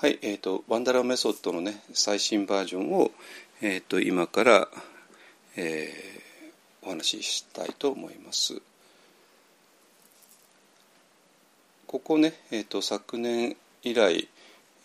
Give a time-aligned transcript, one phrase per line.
[0.00, 3.10] はい、えーと、ワンダラメソッドのね最新バージョンを、
[3.60, 4.68] えーと、今から、
[5.56, 8.62] えー、お話ししたいと思います。
[11.88, 14.28] ここね、えーと、昨年以来、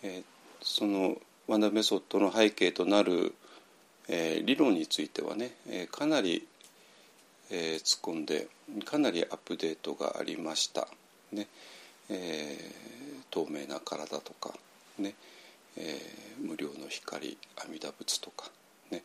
[0.02, 0.24] えー、
[0.60, 3.36] そのワンダーメソッドの背景となる、
[4.08, 6.44] えー、理論についてはね、えー、かなり、
[7.52, 8.48] えー、突っ込んで
[8.84, 10.88] かなりアップデートがありました。
[11.30, 11.46] ね
[12.10, 14.52] えー、透明な体とか
[14.98, 15.14] ね、
[15.76, 18.50] えー、無料の光阿弥陀仏とか
[18.90, 19.02] ね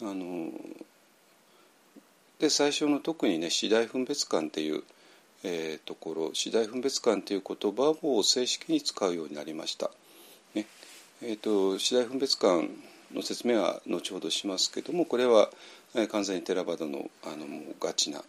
[0.00, 0.50] あの
[2.38, 4.82] で最初の特にね次第分別感っていう、
[5.42, 9.90] えー、ところ次第分別感っていう言葉を正式に使うようになりました。
[10.54, 10.66] ね
[11.22, 12.68] えーと、次第分別感
[13.14, 15.50] の説明は後ほどしますけどもこれは、
[16.10, 18.22] 完全にテラバダのあのもうガチな、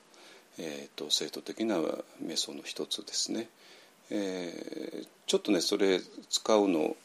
[0.57, 1.79] えーと、生徒的な
[2.23, 3.49] 瞑想の一つですね。
[4.09, 6.95] えー、ちょっとねそれ使うの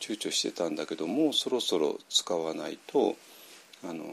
[0.00, 3.16] 躊躇してたんだけどもうそろそろ使わないと
[3.84, 4.04] あの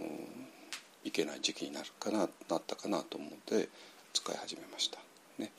[1.04, 3.70] いけない時期になるかななったかなと思って
[4.14, 5.00] 使い始めました。
[5.38, 5.52] ね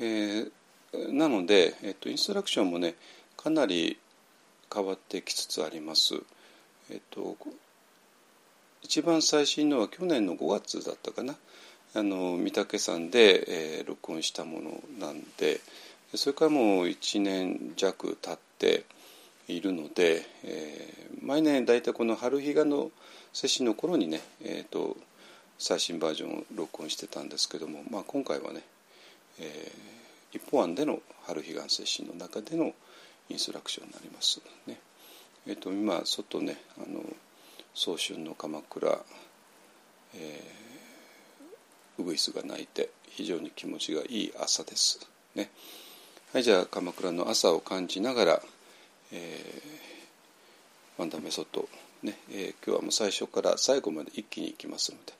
[0.00, 2.94] えー、なので、えっと、インストラクションもね
[3.36, 3.98] かなり
[4.72, 6.14] 変わってきつつあります。
[6.90, 7.36] えっと、
[8.82, 11.36] 一番最新のは去年の5月だったかな
[11.94, 15.60] あの御嶽山で、えー、録音したものなんで、
[16.14, 18.84] それからもう1年弱経って
[19.46, 22.90] いるので、えー、毎年大体この春日がの
[23.32, 24.96] 接種の頃にね、えーと、
[25.58, 28.62] 最新バージョンを録音してたんですけども、まあ、今回はね、
[29.38, 32.72] えー、一方案での春彼岸接種の中での
[33.28, 34.80] インストラクションになりますね。
[35.46, 37.02] えーと、今外ねあの
[37.74, 38.98] 早春の鎌倉、
[40.14, 45.08] えー、ウグイスが鳴いて非常に気持ちがいい朝です。
[45.34, 45.50] ね。
[46.32, 48.42] はいじゃあ鎌倉の朝を感じながら、
[49.10, 51.68] えー、ワンダーメソッド
[52.04, 55.12] ね、えー、今日はもう最初から最後まで一気にいきますので。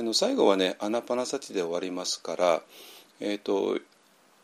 [0.00, 2.62] あの最後はねアナパナサティで終わりますから、
[3.20, 3.78] えーと、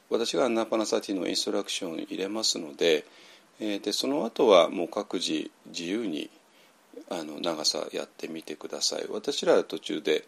[0.08, 3.04] 私がアナパナサティのインストラクション入れますので,、
[3.58, 6.31] えー、でその後はもう各自自由に
[7.10, 9.06] あの長さやってみてください。
[9.10, 10.25] 私らは途中で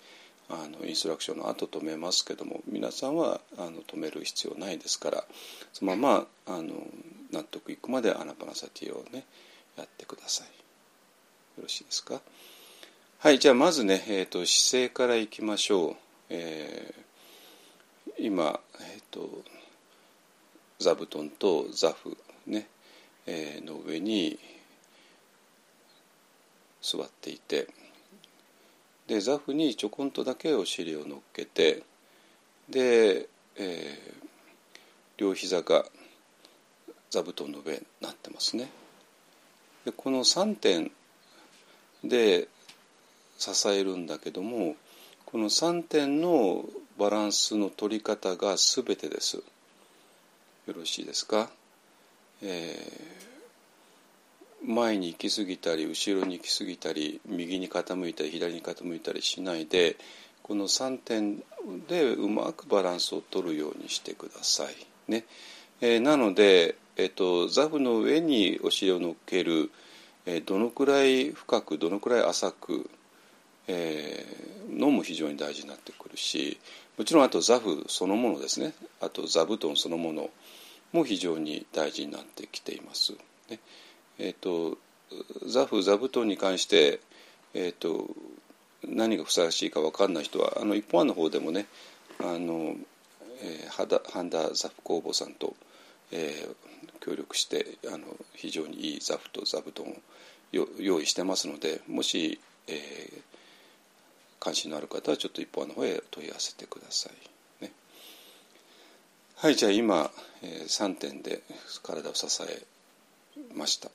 [0.51, 5.25] あのインストラクションの後止めますけども皆さんはあの止める必要ないですから
[5.73, 6.87] そのままあの
[7.33, 9.25] 納得いくまでアナパナサティをね
[9.77, 10.47] やってください。
[10.47, 12.21] よろしいですか？
[13.19, 15.97] はいじゃあまずね、えーと、姿勢からいきましょう、
[16.31, 19.43] えー、今、えーと、
[20.79, 22.17] 座布団と座布
[22.47, 22.69] ね、
[23.27, 24.39] えー、の上に
[26.81, 27.67] 座っていて
[29.09, 31.83] で座布にちょこんとだけお尻を乗っけて
[32.69, 33.27] で、
[33.57, 34.25] えー、
[35.17, 35.87] 両膝が
[37.11, 38.69] 座布団の上になってますね。
[39.87, 40.91] でこの3点
[42.05, 42.49] で
[43.39, 44.77] 支えるんだけども
[45.25, 46.67] この3点の
[46.99, 49.39] バランスの取り方が全てです。
[49.39, 49.43] よ
[50.77, 51.49] ろしいですか、
[52.43, 53.38] えー
[54.67, 59.97] 前に行き過ぎたり後ろに行き過ぎたり右に傾いたり左に傾いたりしないで
[60.43, 61.43] この3点
[61.89, 64.75] でうまくバランスを取るようにしてください。
[65.11, 65.25] ね
[65.81, 69.71] えー、なので、えーと、座布の上にお尻を乗っける、
[70.27, 72.91] えー、どのくらい深くどのくらい浅く、
[73.69, 76.59] えー、のも非常に大事になってくるし
[76.97, 80.31] もちろんあと座布そのものですねあと座布団そのもの
[80.93, 83.13] も非常に大事になってきています。
[83.51, 83.61] ね
[84.19, 84.79] えーと、
[85.47, 87.01] 座布座布団に関して、
[87.55, 88.07] えーと、
[88.87, 91.67] 何がふさわしいか分かんない人はあの一本案の方でもね
[92.21, 92.75] あの、
[93.43, 95.55] えー、半田座布工房さんと、
[96.13, 103.23] えー、協力してあの非常にいい座布と座布団を用意してますのでもし、えー、
[104.41, 107.13] 関心のある方はちょっと一本案の方へ問い合わせてください。
[109.41, 110.11] はいじゃあ今、
[110.43, 111.43] えー、3点で
[111.85, 112.67] 体を支え
[113.55, 113.89] ました。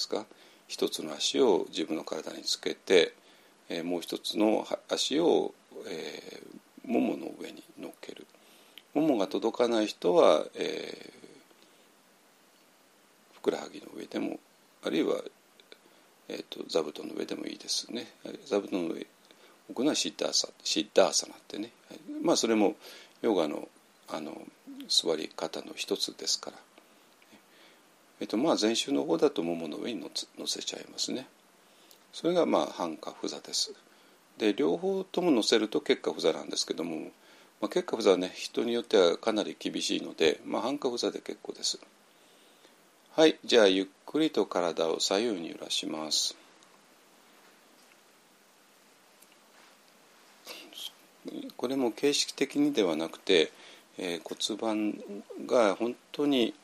[0.00, 0.24] ですか？
[0.66, 3.12] 一つの足を自分の体につけて、
[3.68, 5.52] えー、もう一つの足を、
[5.86, 8.26] えー、ももの上に乗っける。
[8.94, 14.38] ももが届かない人は、えー、ふくらはぎの上でも
[14.82, 15.16] あるいは、
[16.28, 18.06] えーと、座布団の上でもいいですね。
[18.46, 19.06] 座布団の上
[19.68, 21.70] 置くのはシッダーサシッダーサナってね、
[22.22, 22.74] まあそれも
[23.22, 23.68] ヨガの
[24.08, 24.40] あの
[24.88, 26.56] 座り方の一つですから。
[28.20, 30.00] えっと、まあ前週の方だとももの上に
[30.38, 31.26] 乗せちゃいますね。
[32.12, 33.72] それがまあ半下不座です。
[34.38, 36.96] で両方とも乗せると結果不座なんですけども、
[37.60, 41.78] まあ、結果不座はね人によってはかなり厳しいので、まあ、半下不座で結構です。
[43.12, 46.36] はいじゃあゆっくりと体を左右に揺らします
[51.56, 53.50] これも形式的にではなくて、
[53.98, 56.54] えー、骨盤が本当に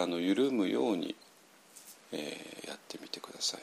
[0.00, 1.16] あの緩むように、
[2.12, 3.60] えー、やってみてください。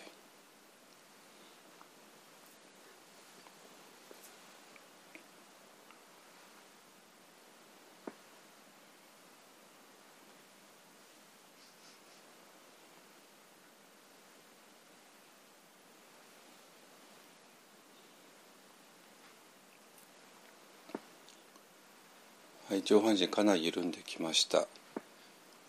[22.68, 24.68] はい、上半身かなり緩んできました。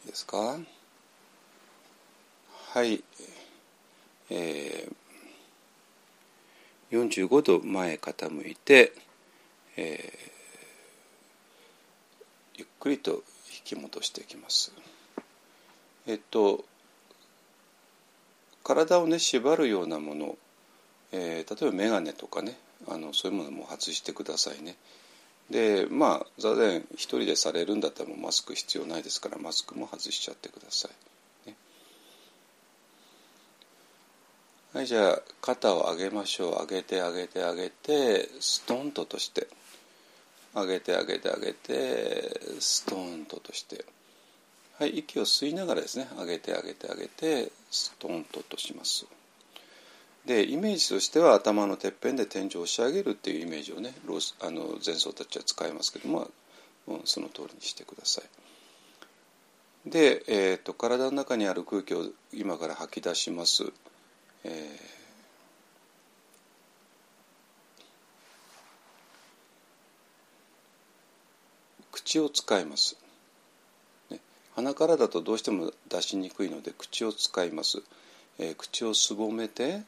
[0.06, 0.58] ですか？
[2.72, 3.02] はい、
[4.30, 8.92] えー、45度前傾いて、
[9.76, 13.22] えー、ゆっくりと引
[13.64, 14.72] き戻していきます。
[16.06, 16.64] えっと
[18.62, 20.36] 体をね縛るようなもの、
[21.12, 22.56] えー、例えば眼鏡とかね
[22.88, 24.76] あのそういうものも外してくださいね。
[25.50, 30.88] でまあ座禅一人でされるんだったらもうマスク必要ないですからマスクも外しちゃってくださ
[31.46, 31.56] い、ね、
[34.76, 36.50] はいじゃあ肩を上げましょう。
[36.60, 39.46] 上げて上げて上げてストンととして。
[40.54, 43.86] 上げて上げて上げてストンととして。
[44.78, 46.08] はい息を吸いながらですね。
[46.18, 49.06] 上げて上げて上げてストンととします。
[50.26, 56.28] でイメージとしては頭のてっぺんで天井を押し上げるっていうイメージをねロスあの前奏たちは使いますけども、
[56.88, 58.24] まあ、その通りにしてください。
[59.88, 63.72] で、えーと、体の中にある空気を今から吐き出します。
[64.42, 64.54] えー、
[71.92, 72.96] 口を使います、
[74.10, 74.18] ね。
[74.56, 77.80] 鼻からだとどうしても出しにくいので口を使います。
[78.40, 79.82] えー、口をすぼめて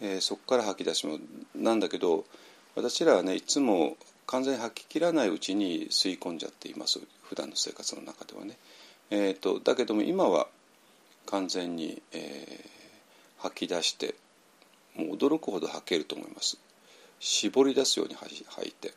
[0.00, 1.20] えー、そこから吐き出します
[1.56, 2.24] なんだけど
[2.76, 3.96] 私らはねいつも
[4.26, 8.56] 完全に吐ききらないうちに吸い込んじゃっています普段の生活の中ではね。
[9.10, 10.48] えーと、だけども今は
[11.26, 14.14] 完全に、えー、吐き出して
[14.96, 16.58] もう驚くほど吐けると思います。
[17.20, 18.92] 絞り出すように吐いて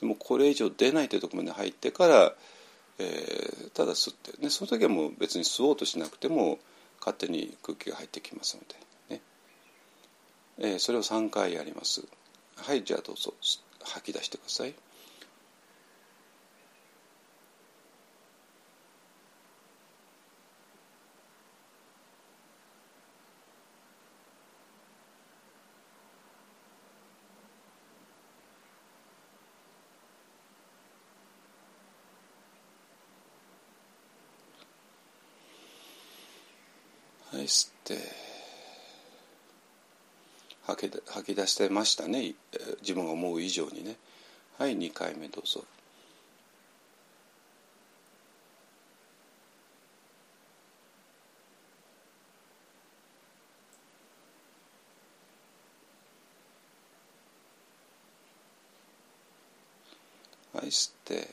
[0.00, 2.34] でもこれ以上出ないというところまで入ってから、
[2.98, 6.58] えー、ただ吸ってねその時はもう別に吸おうとしなくても
[7.00, 8.87] 勝手に空気が入ってきますので。
[10.60, 12.02] えー、それを3回やります。
[12.56, 13.34] はいじゃあどうぞ。
[13.88, 14.74] 吐き出してください
[37.30, 37.98] はい吸って
[40.78, 42.34] 吐き吐き出してましたね。
[42.80, 43.96] 自分が思う以上にね。
[44.58, 45.64] はい2回目どうぞ。
[60.54, 61.28] はい吸って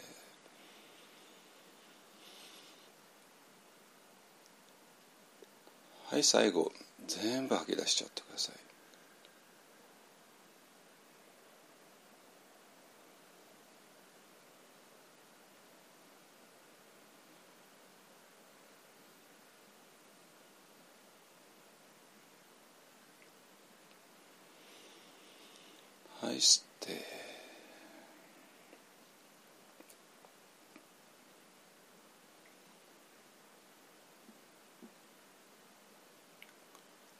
[6.10, 6.72] はい最後。
[7.08, 8.56] 全部吐き出しちゃってください
[26.26, 27.26] はい吸って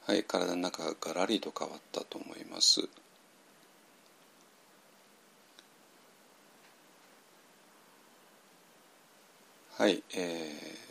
[0.06, 2.88] はい体の中がガラリと変わったと思います。
[9.76, 10.86] はい、えー、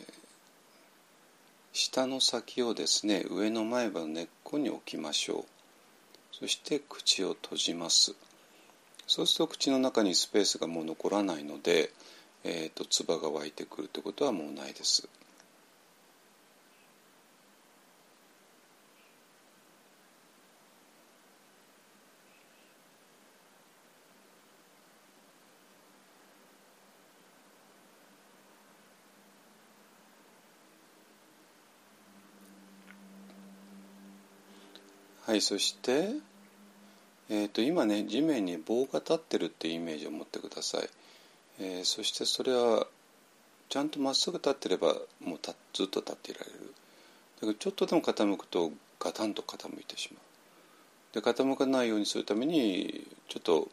[1.72, 5.44] 下の先をですね上の前歯の根っこに置きましょう。
[6.30, 8.14] そして口を閉じます。
[9.06, 11.90] そうすると口の中にスペースがもう残らないので、
[12.44, 15.08] えーと、唾が湧いてくるということはもうないです。
[35.36, 36.10] いそして、
[37.28, 40.88] えー、と今ね地面に棒が立ってるっていうイメージを持ってください、
[41.60, 42.86] えー、そしてそれは
[43.68, 45.38] ちゃんとまっすぐ立ってればもう
[45.72, 46.74] ずっと立っていられる。
[47.36, 50.26] だけどちょっとでも傾くとガタンと傾いてしまう。
[51.14, 53.68] で傾かないようにするためにちょっと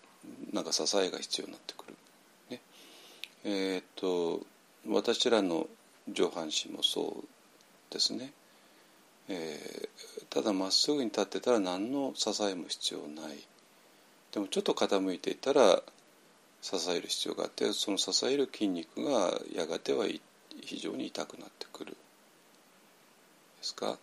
[0.51, 1.93] なんか支えが必要になってくる、
[2.49, 2.61] ね、
[3.43, 4.41] えっ、と
[4.87, 5.67] 私らの
[6.09, 8.31] 上半身もそうですね、
[9.27, 13.37] えー、ただまっすぐに立ってたら何の支えも必要ない。
[14.31, 15.83] でもちょっと傾いていたら
[16.61, 21.91] 支える必要があってその支える筋肉がやがては非常に痛くなってくる。
[21.91, 21.97] で
[23.61, 23.99] すか？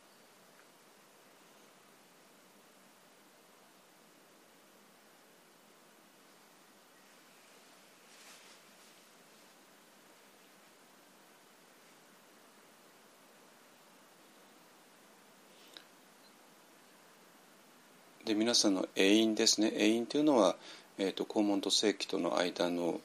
[18.30, 19.72] で皆さんの永遠ですね。
[19.74, 20.54] 永遠というのは、
[20.98, 23.00] えーと、肛門と性器との間の、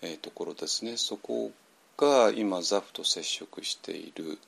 [0.00, 0.96] えー、ところですね。
[0.96, 1.52] そこ
[1.98, 4.38] が今ザフと接触している、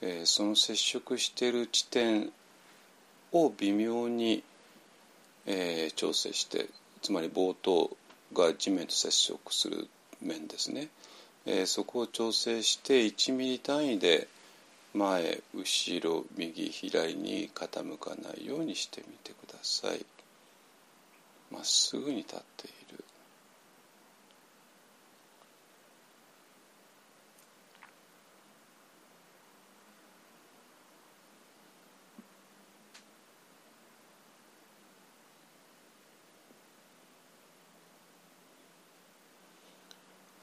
[0.00, 2.32] えー、その接触している地点
[3.30, 4.42] を微妙に、
[5.46, 6.66] えー、調整して
[7.00, 7.96] つまり冒頭
[8.32, 9.86] が地面と接触する
[10.20, 10.88] 面ですね、
[11.46, 14.26] えー、そこを調整して1ミリ単位で
[14.96, 20.06] 前後ろ右左に傾かないようにしてみてください。
[21.52, 23.04] まっすぐに立っている。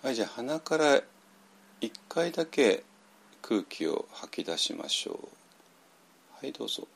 [0.03, 1.01] はいじゃあ鼻から
[1.81, 2.83] 1回だけ
[3.43, 5.17] 空気を吐き出しましょう。
[6.39, 6.88] はいどうぞ。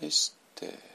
[0.00, 0.93] はい吸って。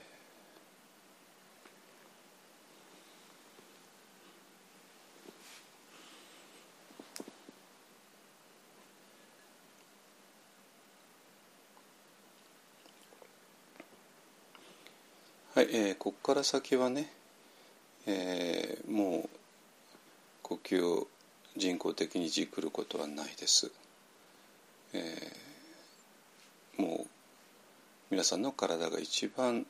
[15.59, 17.11] はい、えー、ここから先はね、
[18.07, 19.29] えー、もう
[20.41, 21.05] 呼吸を
[21.57, 23.69] 人工的にじくることはないです、
[24.93, 27.07] えー、もう
[28.09, 29.65] 皆さんの体が一番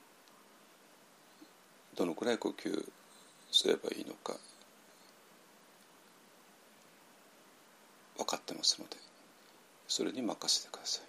[1.97, 2.85] どのくらい呼吸
[3.51, 4.35] すればいいのか
[8.15, 8.95] 分かってますので
[9.87, 11.08] それに任せてください。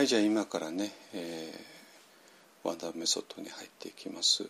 [0.00, 4.46] はいじゃあ今からね、えー、ワンダルマメソッドに入っていきます、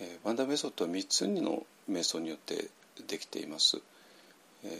[0.00, 2.70] えー、ワンダルマメソッドは3つの瞑想によって
[3.06, 3.80] できています、
[4.64, 4.70] えー、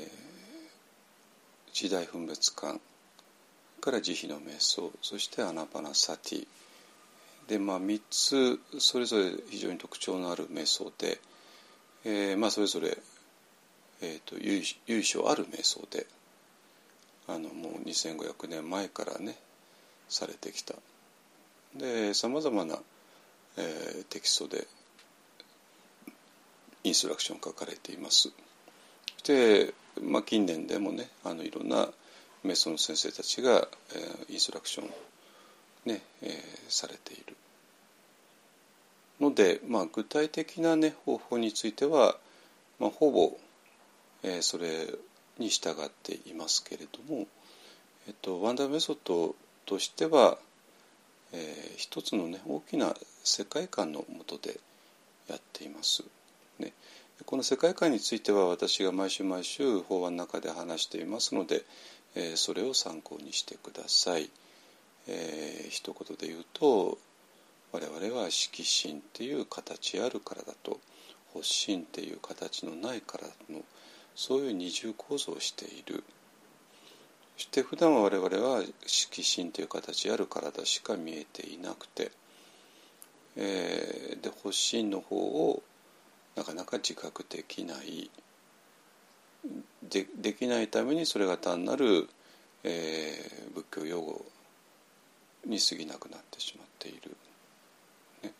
[1.72, 2.80] 時代分別感
[3.80, 6.46] から慈悲の瞑想そしてアナパナサティ。
[7.46, 11.20] でまあ3つそれぞれ非常に特徴のある瞑想で、
[12.04, 12.98] えー、まあそれぞれ、
[14.02, 14.40] えーと、と
[14.88, 16.08] 由緒ある瞑想で。
[17.32, 19.36] あのもう2500年前からね
[20.08, 20.74] されてきた。
[21.76, 22.78] でさまざまな、
[23.56, 24.66] えー、テキストで
[26.82, 28.32] インストラクション書かれています。
[29.24, 29.72] で、
[30.02, 31.88] まあ、近年でもねあのいろんな
[32.42, 34.90] メソの先生たちが、えー、インストラクション
[35.84, 36.30] ね、えー、
[36.68, 37.36] されている。
[39.20, 42.16] ので、まあ、具体的な、ね、方法については、
[42.78, 43.36] まあ、ほぼ、
[44.22, 44.86] えー、それ
[45.40, 47.26] に従っていますけれども、
[48.06, 49.34] えっと、ワンダーメソッド
[49.66, 50.38] としては、
[51.32, 52.94] えー、一つのね大きな
[53.24, 54.60] 世界観のもとで
[55.28, 56.04] やっています。
[56.58, 56.72] ね、
[57.24, 61.64] この世界観については私が毎週毎週法話の中で話していますので、
[62.14, 64.30] えー、それを参考にしてください。
[65.08, 66.98] えー、一言で言うと
[67.72, 70.80] 我々は色心っていう形あるからだと
[71.32, 73.62] 発心っていう形のないからの
[74.20, 76.04] そういう二重構造をしている。
[77.38, 82.12] そして普段我々は色心という形ある体しか見えていなくて、
[83.34, 85.62] えー、で発心の方を
[86.36, 88.10] なかなか自覚できない。
[89.88, 92.06] でできないためにそれが単なる、
[92.62, 94.26] えー、仏教用語
[95.46, 97.16] に過ぎなくなってしまっている。
[98.22, 98.32] ね、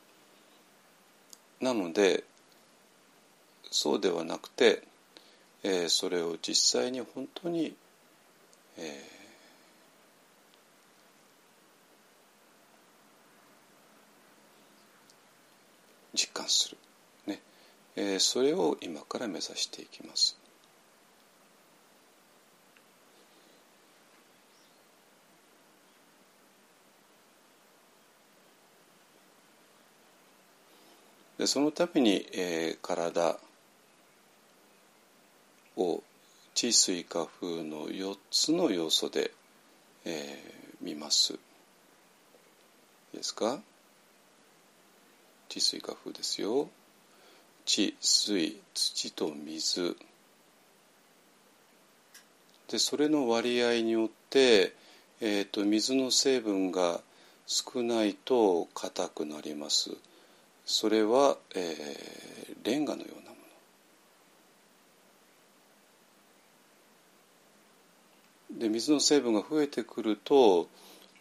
[1.58, 2.24] なので
[3.70, 4.89] そうではなくて、
[5.62, 7.74] えー、それを実際に本当に、
[8.78, 9.20] えー
[16.14, 16.76] 実感する、
[17.26, 17.40] ね
[17.96, 20.36] えー、それを今から目指していきます。
[31.38, 33.38] でそのために、えー、体
[35.80, 36.02] を
[36.54, 39.32] 地水化風の4つの要素で、
[40.04, 41.32] えー、見ます。
[41.32, 41.36] い
[43.14, 43.60] いですか？
[45.48, 46.68] 地水化風ですよ。
[47.64, 49.96] 地水土と水
[52.68, 54.74] でそれの割合によって、
[55.20, 57.00] えーと、水の成分が
[57.46, 59.90] 少ないと硬くなります。
[60.64, 63.36] それは、えー、レンガのようなも
[68.49, 70.68] ので水の成分が増えてくると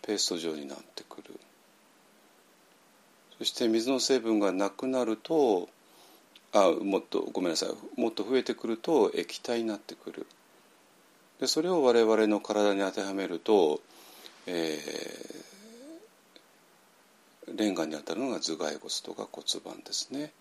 [0.01, 1.39] ペースト状になってくる。
[3.37, 5.69] そして水の成分がなくなると
[6.51, 7.99] あもっとごめんなさい。
[7.99, 10.27] もっと増えてくると液体になってくる。
[11.39, 13.79] でそれを我々の体に当てはめると、
[14.45, 20.33] えー、レンガに当たるのが頭蓋骨とか骨盤ですね。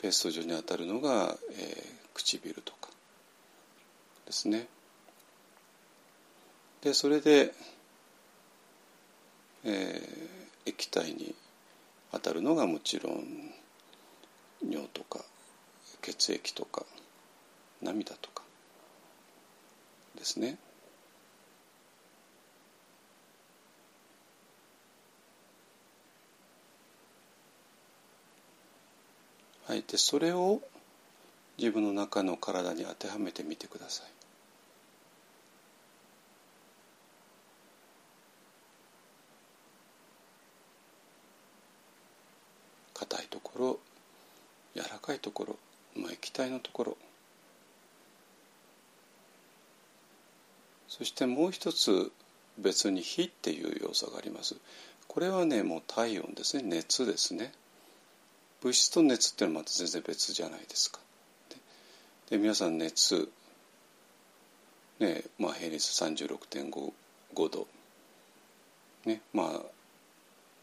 [0.00, 2.90] ペースト状に当たるのが、えー、唇とか
[4.26, 4.68] ですね。
[6.84, 7.54] でそれで、
[9.64, 11.34] えー、液体に
[12.12, 13.24] 当たるのがもちろん
[14.62, 15.20] 尿とか
[16.02, 16.84] 血液とか
[17.82, 18.42] 涙とか
[20.16, 20.58] ですね。
[29.66, 30.60] はい、でそれを
[31.56, 34.23] 自分の中の体に当てはめてみてください。
[43.04, 43.78] 硬いところ
[44.74, 45.56] 柔らかいところ、
[45.96, 46.96] まあ、液体のところ。
[50.88, 52.12] そしてもう一つ
[52.58, 54.56] 別に火っていう要素があります。
[55.08, 56.62] これはねもう体温ですね。
[56.62, 57.52] 熱ですね。
[58.62, 61.00] 物質と熱っていうのはまた全然別じゃないですか。
[62.30, 63.28] で皆さん熱、
[64.98, 66.92] ねまあ、平熱36.5
[67.34, 67.66] 度、
[69.04, 69.20] ね。
[69.32, 69.60] まあ、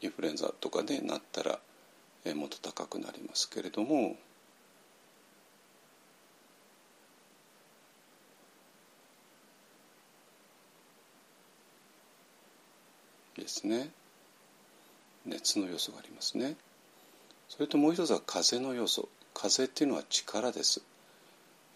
[0.02, 1.60] インフルエンザとかでなったら、
[2.36, 4.16] もっと高くなりますけれども。
[13.38, 13.90] ですね
[15.26, 16.56] 熱の要素がありますね。
[17.50, 20.82] それともう一つは風の要素風っていうのは力です、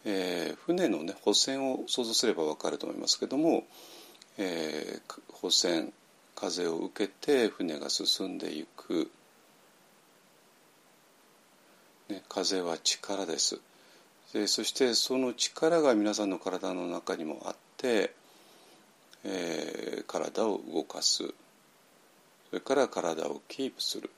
[0.05, 3.63] えー、船のね補船を想像すれば分かると思いますけども、
[4.37, 5.91] えー、補船
[6.35, 9.09] 風を受けて船が進んでいく、
[12.09, 13.59] ね、風は力です。
[14.33, 18.13] でそしてその力が皆さんの体の中にもあって、
[19.23, 21.23] えー、体を動かす。
[21.23, 21.33] そ
[22.53, 24.09] れから体をキープする。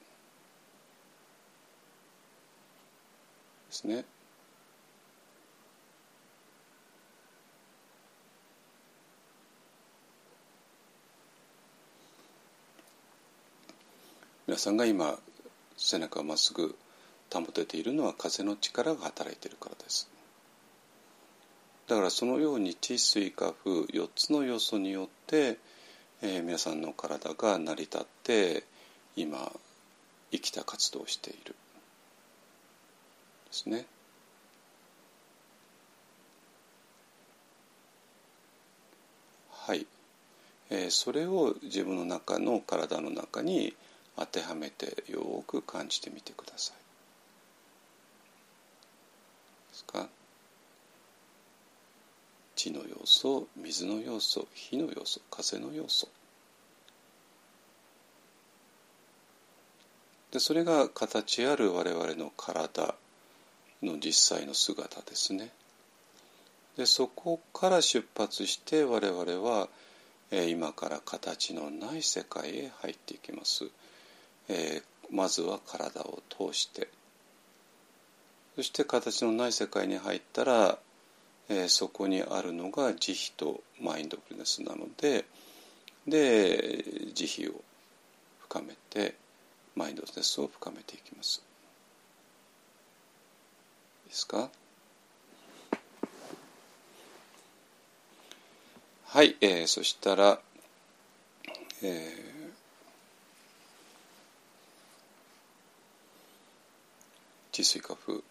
[3.67, 4.06] ですね。
[14.47, 15.19] 皆さんが今
[15.76, 16.76] 背中をまっすぐ
[17.33, 20.09] 保てているのは風の力が働いているからです。
[21.87, 25.57] だからそのように地水化風4つの要素によって、
[26.21, 28.63] えー、皆さんの体が成り立って
[29.15, 29.51] 今
[30.31, 31.55] 生きた活動をしている。
[33.47, 33.85] ですね。
[39.67, 39.85] はい、
[40.69, 43.73] えー、それを自分の中の体の中に
[44.15, 46.75] 当てはめてよく感じてみてください。
[49.71, 50.08] ですか
[52.56, 56.08] 地の要素水の要素火の要素風の要素
[60.32, 62.95] でそれが形ある我々の体
[63.82, 65.52] の実際の姿ですね。
[66.78, 69.19] でそこから出発して我々
[69.50, 69.67] は、
[70.30, 73.65] えー、今から形のない世界へ入っていきます。
[74.50, 76.88] えー、まずは体を通して
[78.57, 80.79] そして形のない世界に入ったら、
[81.47, 85.25] えー、そこにあるのが慈悲とマインドフルネスなので
[86.07, 87.61] で慈悲を
[88.39, 89.13] 深めて
[89.75, 91.43] マインドフルネスを深めていきます。
[94.05, 94.49] でですか？
[99.05, 100.39] はい、えー、そしたら、
[101.83, 102.51] えー、
[107.51, 108.23] 治水化風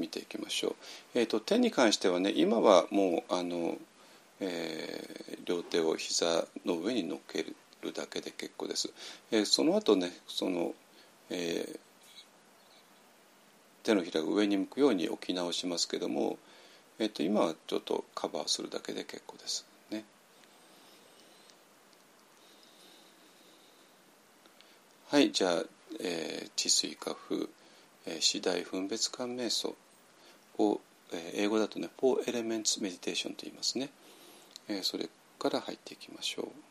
[0.00, 0.74] 見ていきましょう。
[1.14, 3.76] えっ、ー、と手に関してはね今はもうあの、
[4.40, 7.44] えー、両手を膝の上に乗っけ
[7.82, 8.90] るだけで結構です。
[9.30, 10.74] えー、その後ねその、
[11.30, 11.78] えー、
[13.82, 16.38] 手のひらが上に向くように置き直しますけども、
[16.98, 19.66] えー、と今はちょっとカバーするだけで結構です。
[19.90, 20.04] ね。
[25.08, 25.64] はいじゃあ、
[26.00, 27.48] えー、治水化風、
[28.06, 29.74] えー、次第分別感瞑想
[30.58, 30.80] を、
[31.12, 33.90] え、英語だとね「4 Elements Meditation」と言いますね。
[34.68, 35.08] え、それ
[35.38, 36.69] から入っていきましょう。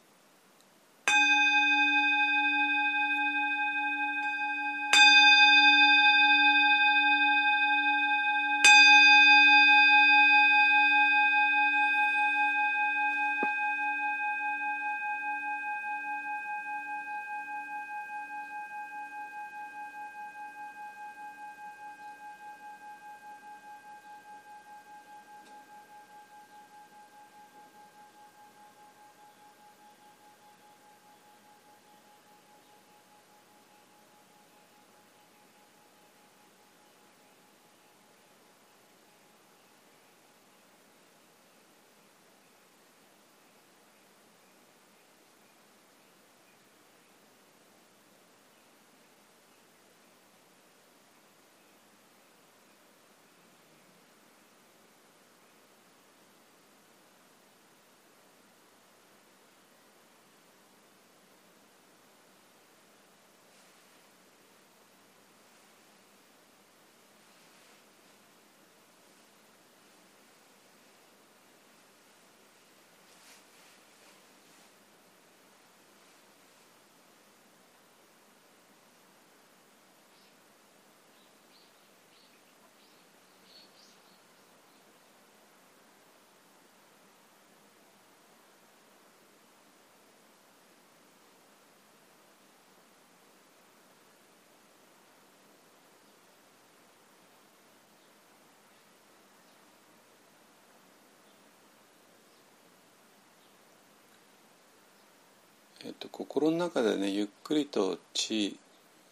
[105.99, 108.57] と、心の中でねゆっくりと「地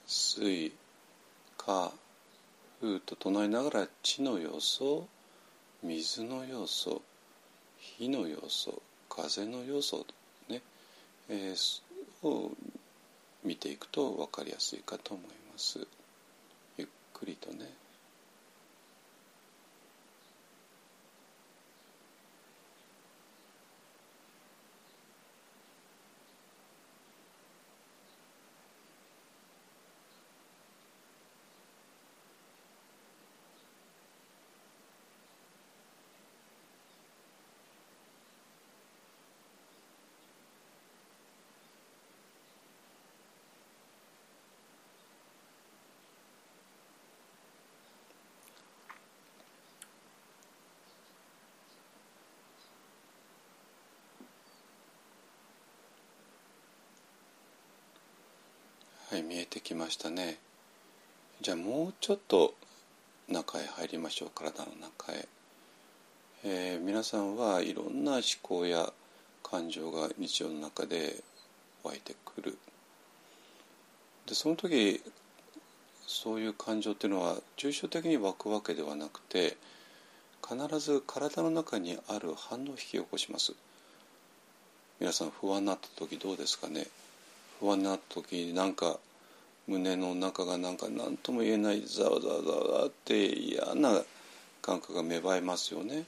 [0.06, 0.72] 水
[1.58, 1.92] 火
[2.82, 5.08] 風」と唱えながら地の要素
[5.84, 7.02] 水の要素
[7.78, 10.06] 火の要素風の要素
[10.48, 10.62] ね、
[11.30, 12.52] えー、を
[13.44, 15.88] 見ていくと分かりやすいかと思います。
[16.78, 17.87] ゆっくりとね。
[59.10, 60.38] はい見えてきましたね。
[61.40, 62.54] じゃあもうちょっと
[63.30, 65.26] 中へ入りましょう体の中へ、
[66.44, 68.92] えー、皆さんはいろんな思考や
[69.44, 71.24] 感情が日常の中で
[71.86, 72.58] 湧いてくる。
[74.26, 75.02] でその時
[76.06, 79.56] そういう感情っていうのは抽象的に湧くわけではなくて
[80.46, 83.54] 必ず体の中にある反応を引き起こします。
[85.00, 86.88] 皆さん不安になった時どうですかね？
[87.60, 88.98] 不安になった時なんか
[89.68, 94.02] 胸の中がなんか何とも言えないざわざわざわって嫌な
[94.62, 96.04] 感覚が芽生えますよね。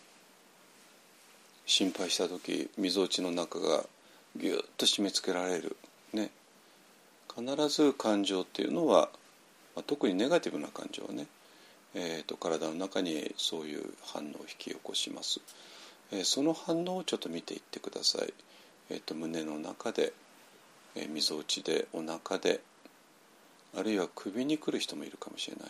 [1.66, 3.84] 心配した時みぞおちの中が
[4.36, 5.76] ぎゅっと締め付けられる。
[6.14, 6.32] ね。
[7.36, 9.10] 必ず感情っていうのは、
[9.76, 11.28] まあ、特にネガティブな感情はね、
[11.96, 15.40] えーと、体の中にそういう反応を引き起こします、
[16.12, 18.34] えー、その反応をちょっと見ていってください、
[18.90, 20.14] えーと胸の中で
[20.96, 22.62] えー、みぞおちでお腹で
[23.76, 25.70] あるいは首に来る人もいるかもしれない、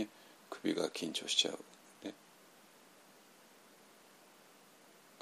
[0.00, 0.08] ね、
[0.50, 2.14] 首が緊張しちゃう、ね、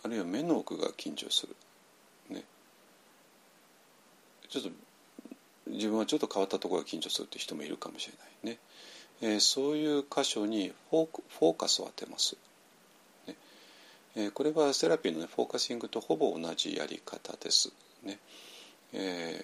[0.05, 1.57] あるいは目の奥が緊張する、
[2.31, 2.45] ね、
[4.49, 4.71] ちょっと
[5.67, 8.15] 自分はちょっと変わったところが緊張するって人もいるかもしれ
[8.47, 8.55] ない。
[8.55, 8.59] ね、
[9.21, 12.37] えー、そういう箇所にフォフォーカスを当てます。
[13.27, 13.35] ね。
[14.15, 17.73] え、これはセラピーの、ね、フォーカシングとほぼ同じやり方です。
[18.05, 18.19] ね。
[18.93, 19.41] え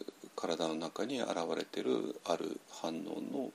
[0.00, 0.04] ー、
[0.36, 3.50] 体の中に現れてるある反応の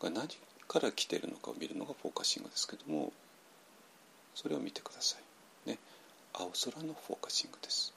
[0.00, 0.28] が何
[0.66, 3.12] から来てるのかを見るのがフォーカシングですけども
[4.34, 5.16] それを見てくださ
[5.66, 5.70] い。
[5.70, 5.78] ね、
[6.32, 7.92] 青空のフォーカシングです。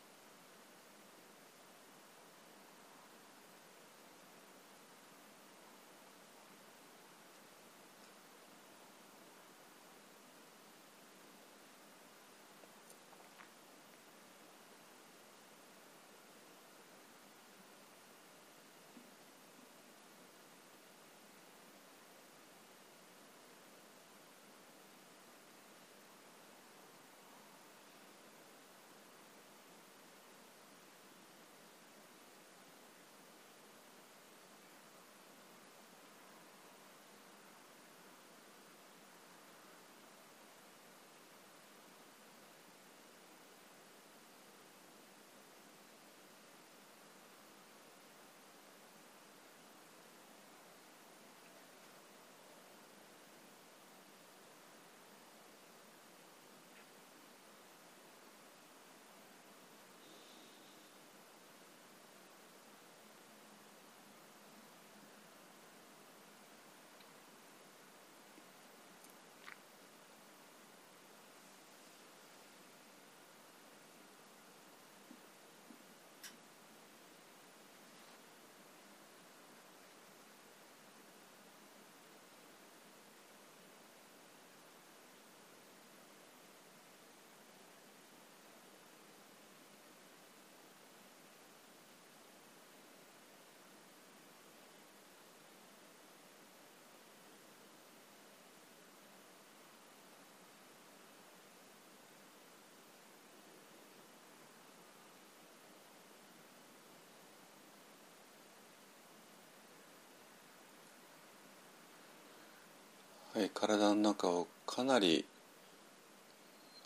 [113.51, 115.25] 体の中をかなり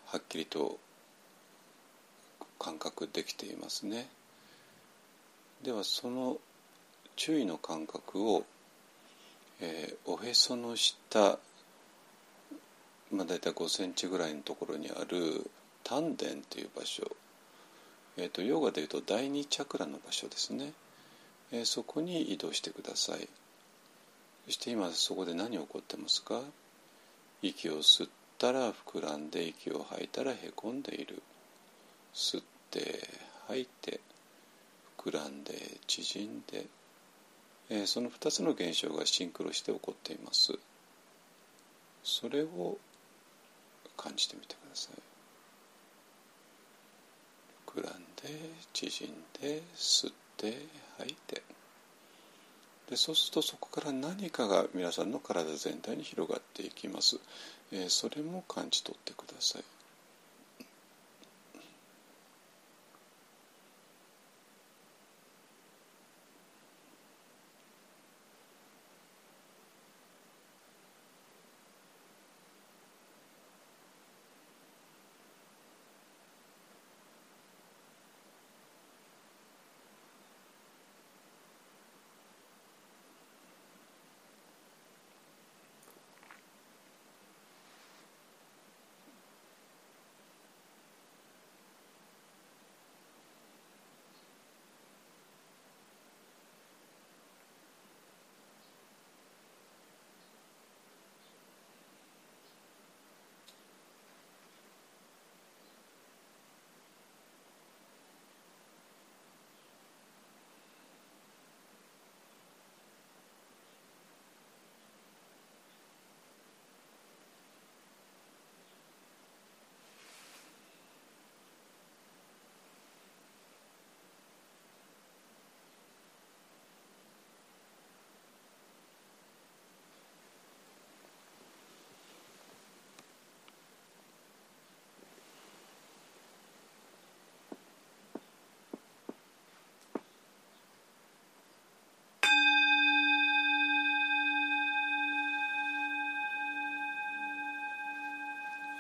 [0.08, 0.78] はっきりと
[2.60, 4.08] 感覚できていますね。
[5.64, 6.38] ではその
[7.16, 8.44] 注意の感覚を、
[9.62, 11.40] えー、おへその下、
[13.12, 15.50] まあ、大体5センチぐらいのところにある
[15.84, 17.16] 丹田という場所、
[18.18, 20.74] えーと、ヨガでいうと第二チャクラの場所ですね、
[21.52, 23.28] えー、そこに移動してください。
[24.46, 26.42] そして今そこで何起こってますか？
[27.42, 31.22] 息を吸ったら膨らんで息を吐いたらへこんでいる。
[32.14, 33.10] 吸って
[33.48, 34.00] 吐いて
[34.98, 35.54] 膨らんで
[35.88, 36.66] 縮んで、
[37.70, 40.54] えー、その2つの現象がシンクロして起こっています。
[42.04, 42.78] それを
[43.98, 44.94] 感じてみてください。
[47.68, 50.66] 膨らんで縮んで吸って
[51.00, 51.55] 吐いて。
[52.90, 57.20] でそうするとそこから何かが皆さんの体全体に広がっていきます、
[57.72, 59.75] えー、それも感じ取ってください。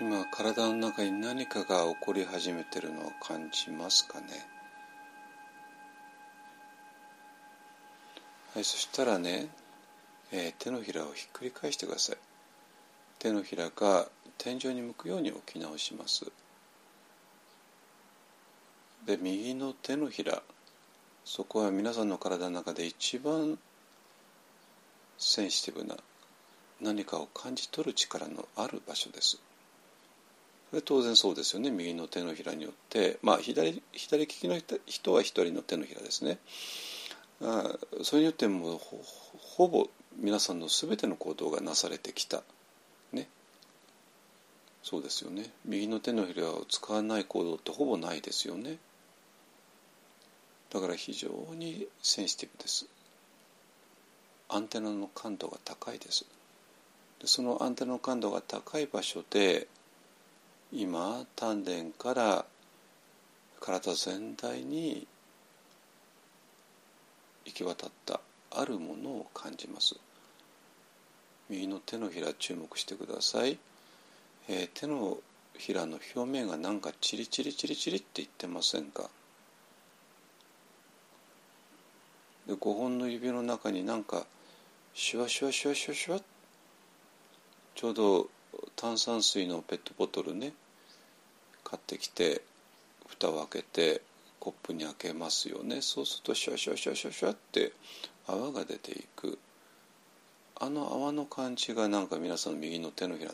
[0.07, 4.27] 今体の中に何かが起こり始めてるのを感じますかね？
[8.53, 9.47] はいそしたらね、
[10.31, 12.17] えー、手のひらをひっくり返してください。
[13.17, 16.31] 手のひらが天井に向くように置き直します。
[19.07, 20.43] で右の手のひら
[21.23, 23.57] そこは皆さんの体の中で一番
[25.17, 25.97] センシティブな
[26.79, 29.41] 何かを感じ取る力のある場所です。
[30.85, 31.71] 当然そうですよね。
[31.71, 33.17] 右の手のひらによって。
[33.21, 36.37] まあ左左利きの人は一人の手のひらですね。
[37.41, 38.79] あそれによっても
[39.37, 42.43] ほぼ皆さんの全ての行動がなされてきた。
[43.13, 43.27] ね。
[44.83, 45.51] そうですよね。
[45.65, 48.77] 右の手のひらを使わない行動ってほぼないですよね。
[50.71, 52.87] だから非常にセンシティブです。
[54.49, 56.25] アンテナの感度が高いです。
[57.23, 59.67] そのアンテナの感度が高い場所で
[60.77, 62.45] 今丹田から
[63.61, 65.07] 体全体に
[67.45, 68.19] 行き渡った
[68.51, 69.95] あるものを感じます。
[71.49, 73.57] 右の手のひら注目してください、
[74.49, 75.19] えー、手の
[75.57, 79.09] ひらの表面がなんかチリチリチリチリって言ってませんか？
[82.47, 84.25] で5本の指の中になんか
[84.93, 86.19] シュワシュワシュワシュワシュワ
[87.75, 88.29] ちょうど
[88.75, 90.51] 炭酸水のペットボトルね
[91.65, 92.41] 買ってきて
[93.07, 94.01] 蓋を開けて
[94.39, 95.81] コップに開けますよね。
[95.81, 97.73] そうするとシュワシュワシュワシュワシュワって
[98.27, 99.39] 泡が出ていく。
[100.57, 103.31] あの泡の感じがなんか皆さんの右の手のひら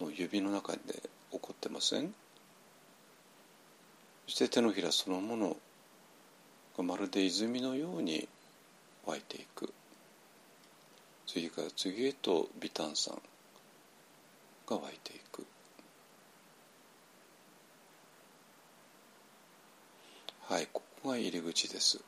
[0.00, 0.78] の指の中で
[1.32, 2.14] 起こってません？
[4.26, 5.56] そして手のひらそのもの
[6.76, 8.28] がまるで泉のように
[9.04, 9.74] 湧いていく。
[11.26, 13.20] 次から次へと微炭酸
[14.66, 15.44] が湧いていく。
[20.48, 21.98] はいここが入り口です。
[21.98, 22.04] こ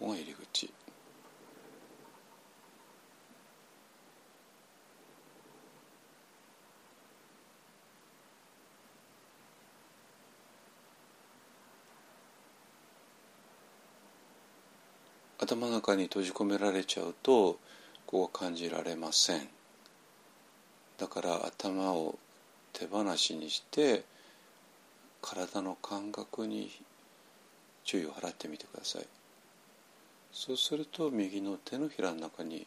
[0.00, 0.70] こが入り口。
[15.38, 17.58] 頭の中に閉じ込められちゃうと
[18.04, 19.48] ここ感じられません。
[20.98, 22.18] だから頭を
[22.74, 24.04] 手放しにして
[25.22, 26.70] 体の感覚に
[27.88, 29.06] 注意を払ってみてください。
[30.30, 32.66] そうすると右の手のひらの中に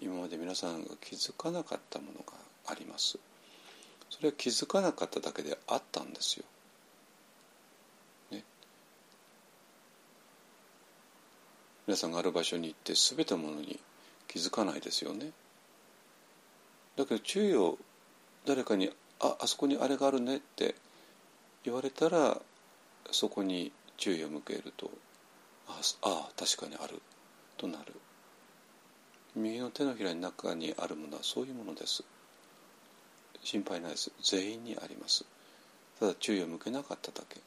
[0.00, 2.34] 今まで皆さんが気づかなかったものが
[2.68, 3.18] あります。
[4.08, 6.44] それは気づかなかっただけであったんですよ。
[8.30, 8.44] ね。
[11.88, 13.80] 皆さんがある場所に行って全てのものに
[14.28, 15.32] 気づかないですよね。
[16.94, 17.76] だけど注意を
[18.46, 20.76] 誰かに「ああそこにあれがあるね」って
[21.64, 22.40] 言われたら
[23.10, 24.90] そこに注意を向けると
[25.68, 27.00] 「ああ確かにある」
[27.56, 27.92] となる。
[29.36, 32.02] 右の手のひらの中にあるものはそういうものです。
[33.44, 34.10] 心配ないです。
[34.22, 35.24] 全員にあります。
[36.00, 37.40] ただ注意を向けなかっただけ。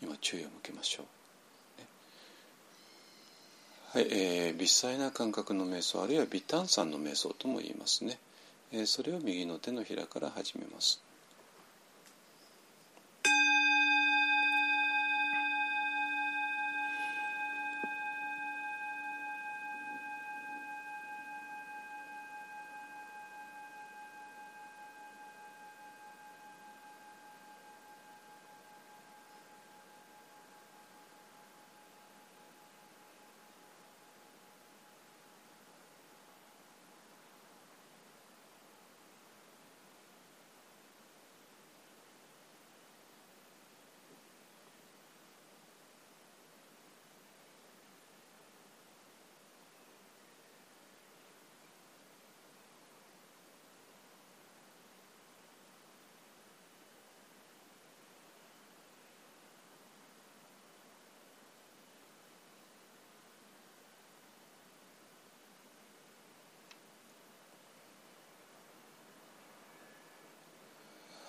[0.00, 1.06] 今注意を向けましょう。
[3.94, 8.18] はい、えー、微細な感覚の瞑想あるいは微炭酸の瞑想とも言いますね、
[8.72, 11.00] えー、それを右の手のひらから始めます。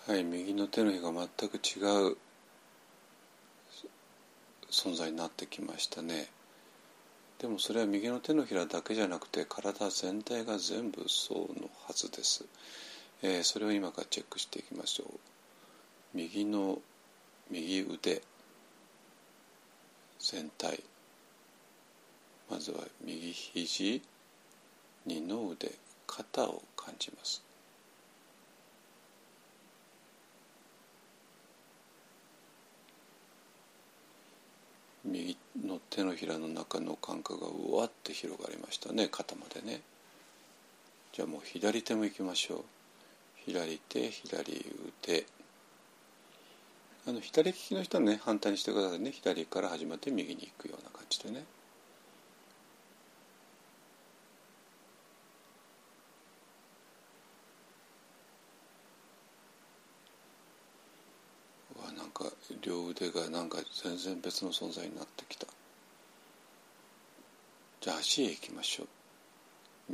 [0.08, 1.82] はい右の手のひが全く違
[2.12, 2.18] う
[4.70, 6.28] 存在になってきましたね
[7.39, 12.45] でもそれは右の手のひらだけじゃなくて体全体が全部そうのはずです、
[13.24, 15.20] えー、それを今からチェックしていきましょう
[16.14, 16.78] 右の
[17.49, 18.22] 右腕
[20.20, 20.84] 全体
[22.51, 24.03] まずは右肘
[25.08, 25.72] 二の腕
[26.06, 27.43] 肩を感じます
[35.06, 39.08] 右の手のひらの中の感覚がうわって広がりましたね。
[39.10, 39.80] 肩までね。
[41.14, 42.64] じゃあもう左手も行きましょう。
[43.46, 44.66] 左手左
[45.06, 45.26] 腕。
[47.08, 49.12] あの左利きの人はね反対にしてくださいね。
[49.12, 51.46] 左から始まって右に行くような感じでね。
[61.82, 62.26] わなんか
[62.62, 65.55] 両腕がなんか全然別の存在になってきた。
[67.86, 68.88] じゃあ足へ行きましょう。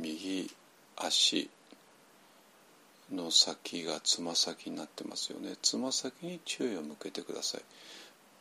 [0.00, 0.50] 右
[0.96, 1.50] 足
[3.12, 5.56] の先がつま先になってますよね。
[5.60, 7.60] つま先に注意を向けてください。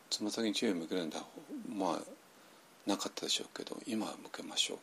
[0.10, 1.22] つま先に注意を向けるんだ
[1.68, 4.78] まあなかったでしょうけど今は向けましょう。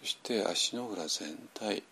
[0.00, 1.84] そして足の裏全体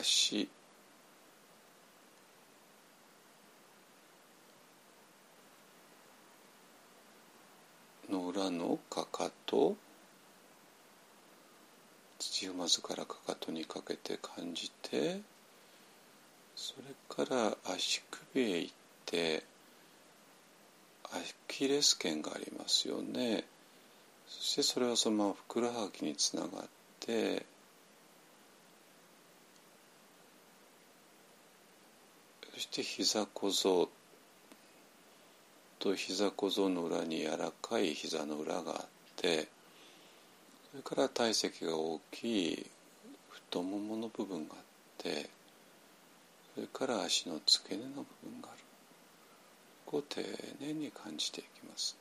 [0.00, 0.48] 足
[8.08, 9.76] の裏のかかと
[12.18, 15.20] 土踏まずからかかとにかけて感じて
[16.54, 18.02] それから足
[18.32, 18.72] 首へ行っ
[19.06, 19.42] て
[21.04, 21.08] ア
[21.48, 23.44] キレス腱がありますよね。
[24.28, 26.50] そしてそれはそのままふくらはぎにつながっ
[27.00, 27.44] て
[32.54, 33.88] そして膝小僧
[35.80, 39.48] と膝小僧の裏に柔らかい膝の裏があって
[40.70, 42.66] それから体積が大きい
[43.28, 44.60] 太ももの部分があっ
[44.98, 45.28] て
[46.54, 48.62] それから足の付け根の部分がある
[49.84, 50.22] こう丁
[50.60, 51.96] 寧に感じていきます。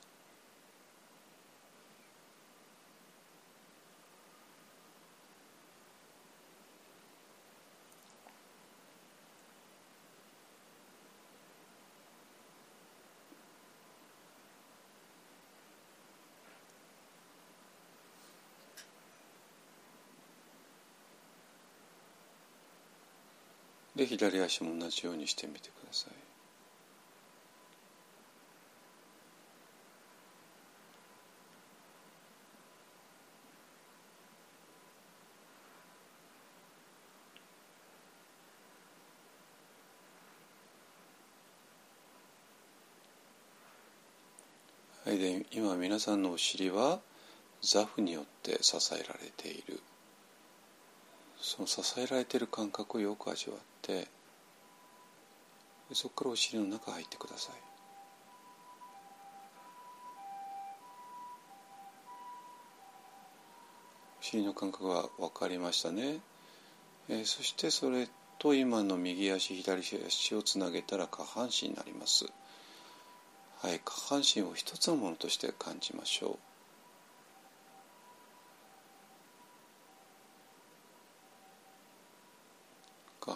[24.00, 26.14] で左足も同じようにしてみてください。
[45.10, 47.02] はい、で今皆さんのお尻は
[47.62, 49.82] ザフによって支えられている
[51.42, 54.08] その支えられている感覚をよく味わって
[55.94, 57.56] そこからお尻の中入ってください。
[64.22, 66.20] お尻の感覚は分かりましたね、
[67.08, 72.26] えー、そしてそれと今の右足左足をつなげたら下半身になります。
[73.62, 76.49] はい下半身を一つのものとして感じましょう。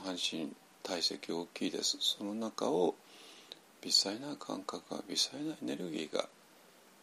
[0.03, 1.97] 半身体積大きいです。
[2.01, 2.95] その中を
[3.81, 6.27] 微細な感覚が微細なエネルギーが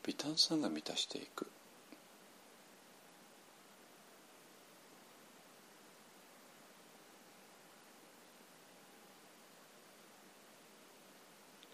[0.05, 1.47] 微炭酸が満たしていく。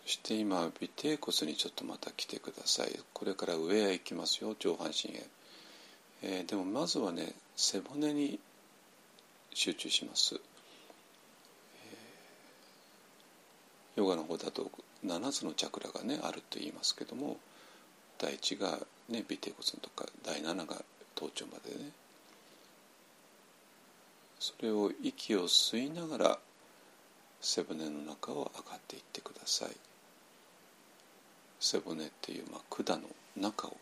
[0.05, 3.01] そして今尾てい骨にちょっとまた来てください。
[3.13, 4.55] これから上へ行きますよ。
[4.59, 5.27] 上半身へ、
[6.23, 8.39] えー、でもまずはね背骨に
[9.53, 10.41] 集中します。
[13.97, 14.71] ヨガの方だと
[15.05, 17.39] 7つのチャクラがねあると言いますけども
[18.19, 18.79] 第1が
[19.09, 20.77] ね尾てい骨とか第7が
[21.15, 21.91] 頭頂までね。
[24.39, 26.39] それを息を吸いながら
[27.41, 29.71] 背骨の中を上がっていってください。
[31.59, 33.77] 背骨っていう、まあ、管の中を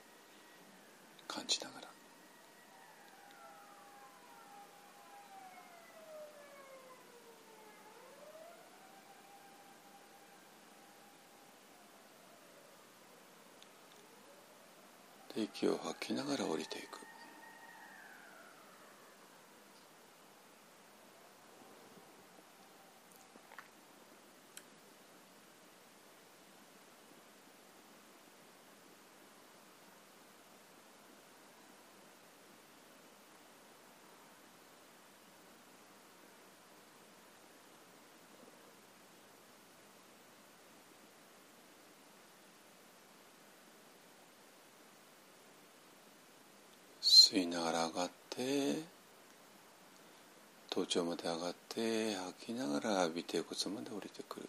[1.26, 1.93] 感じながら。
[15.36, 17.13] 息を吐きながら降りていく。
[47.86, 48.82] 上がって
[50.70, 54.48] 頭頂まで上がって吐きながら尾てい骨まで降りてくる。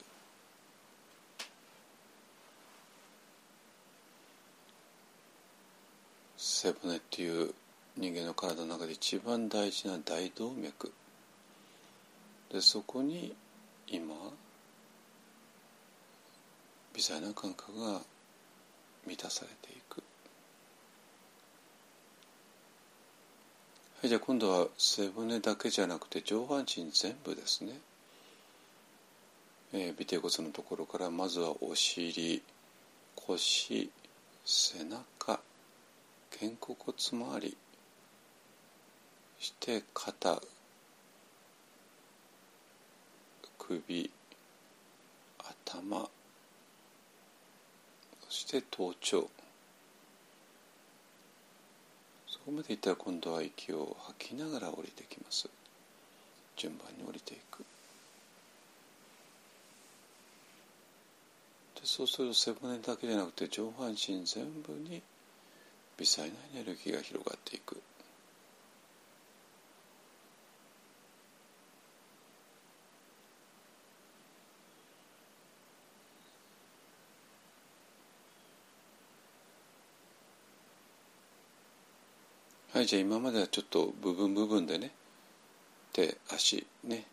[6.37, 7.53] 背骨っていう
[7.97, 10.91] 人間の体の中で一番大事な大動脈。
[12.51, 13.35] でそこに
[13.87, 14.15] 今
[16.93, 18.01] 微細な感覚が
[19.05, 20.03] 満たされていくは
[23.94, 27.71] いじゃあ今度は背骨だけじゃなくて上半身全部ですね、
[29.73, 32.43] えー、尾てい骨のところからまずはお尻
[33.15, 33.89] 腰
[34.45, 35.39] 背中肩
[36.59, 37.57] 甲骨周り
[39.39, 40.39] して肩
[43.57, 44.11] 首
[45.39, 46.09] 頭
[48.21, 49.34] そして頭頂。
[52.45, 55.49] ここまでいったら今度は息を吐きながら降りてきます。
[56.55, 57.65] 順番に降りていく。
[61.73, 65.01] でそうすると背骨だけじゃなくて上半身全部に
[65.97, 67.81] 微細なエネルギーが広がっていく。
[82.75, 84.91] はいじゃあ今まではちょっと部分部分でね
[85.93, 87.05] 手足ね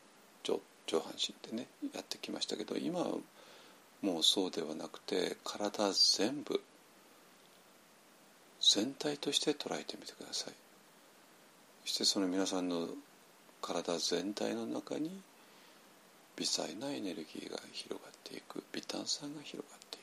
[0.43, 0.59] 上
[0.89, 3.07] 上半身でねやってきましたけど今は
[4.01, 6.61] もうそうではなくて体全部
[8.61, 10.55] 全体として捉えてみてください。
[11.85, 12.89] そしてその皆さんの
[13.61, 15.13] 体全体の中に
[16.35, 20.02] 微細なエネルギーが広がっていく微炭酸が広がっていく。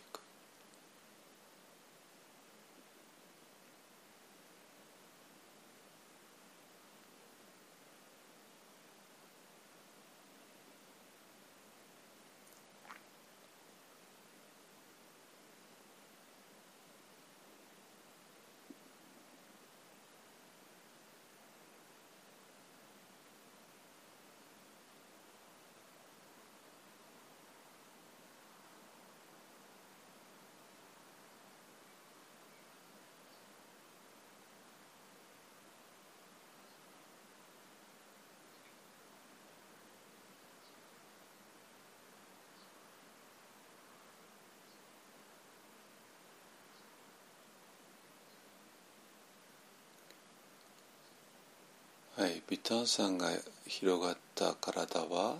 [52.49, 53.27] ビタン酸が
[53.67, 55.35] 広がった体は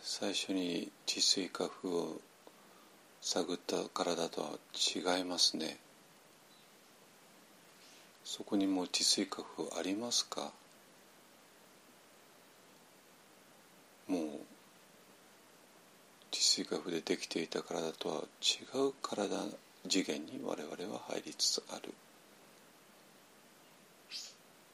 [0.00, 2.16] 最初に治水化風を
[3.20, 5.76] 探った体とは違いますね
[8.24, 10.52] そこにもう治水化風ありますか？
[14.08, 14.20] もう
[16.30, 19.36] 治水化風でできていた体とは違う体
[19.86, 21.92] 次元に我々は入りつつある。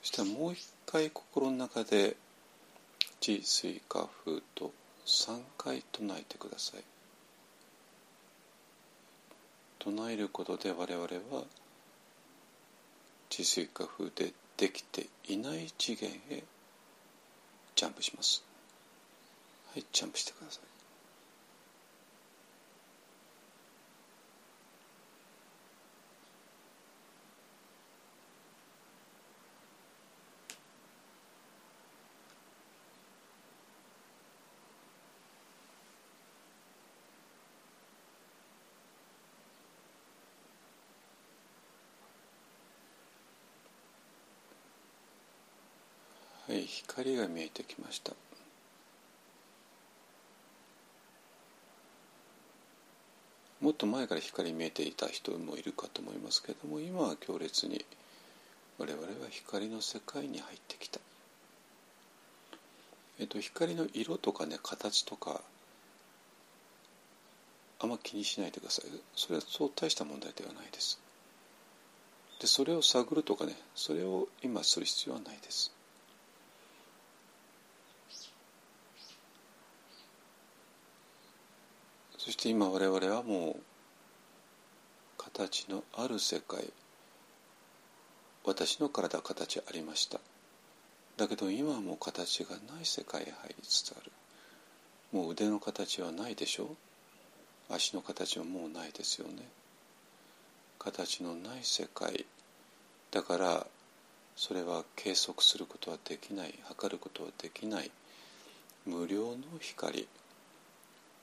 [0.07, 2.17] したらもう一回心の中で
[3.19, 4.73] 「地水火風」と
[5.05, 6.85] 3回唱えてください。
[9.81, 11.45] 唱えることで我々は
[13.31, 16.45] 地水火風でできていない次元へ
[17.75, 18.45] ジャンプします。
[19.73, 20.77] はいジャンプしてください
[46.49, 46.65] はい
[46.97, 48.13] 光が見えてきました。
[53.61, 57.85] もっと前から光見えていた人もいるかと思いますけれども今は強烈に
[58.79, 61.01] 我々は光の世界に入ってきた、
[63.19, 65.43] えっと、光の色とかね形とか
[67.81, 68.85] あんま気にしないでください。
[69.15, 70.99] それはそう大した問題ではないです。
[72.41, 75.76] でそれを探るとかねそれを今する必要はないです。
[82.27, 83.57] そして今我々はもう
[85.17, 86.73] 形のある世界
[88.45, 90.19] 私の体形ありました。
[91.17, 94.11] だけど今はもう形がない世界へ入りつつある。
[95.13, 96.75] もう腕の形はないでしょ
[97.71, 99.35] 足の形はもうないですよね。
[100.81, 102.27] 形のない世界。
[103.13, 103.67] だから
[104.35, 106.55] それは計測することはできない。
[106.65, 107.91] 測ることはできない。
[108.85, 110.09] 無料の光。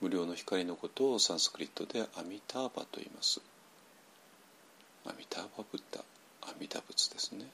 [0.04, 3.40] 無料の光のことをサンスクリットでアミターバと言います。
[5.06, 6.00] アミターバブッダ。
[6.42, 7.46] 阿弥陀仏ですね。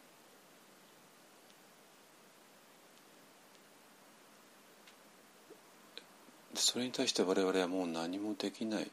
[6.56, 8.90] それに対して我々はもう何もできない。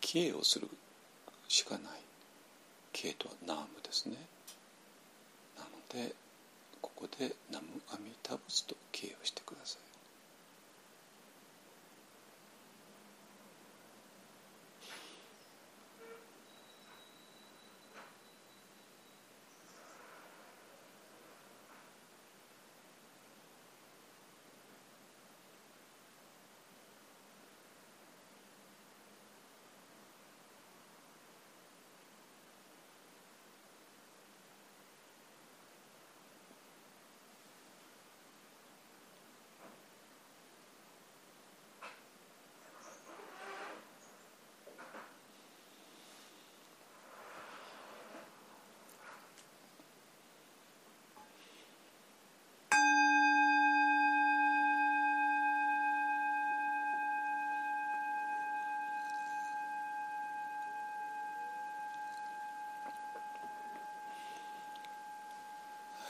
[0.00, 0.68] 帰依をする
[1.46, 1.82] しかない。
[2.92, 4.16] 帰依とはナームですね。
[5.56, 6.16] なので
[6.82, 9.89] ここで「ナムアミタ仏」と帰依をしてください。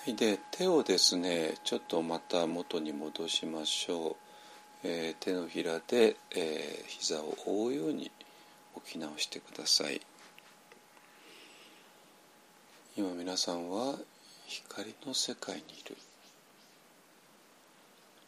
[0.03, 4.16] はいで手をですねちょっとまた元に戻しましょう、
[4.82, 8.11] えー、手のひらで、えー、膝を覆うように
[8.74, 10.01] 置き直してください。
[12.96, 13.96] 今皆さんは
[14.46, 15.94] 光の世界にいる。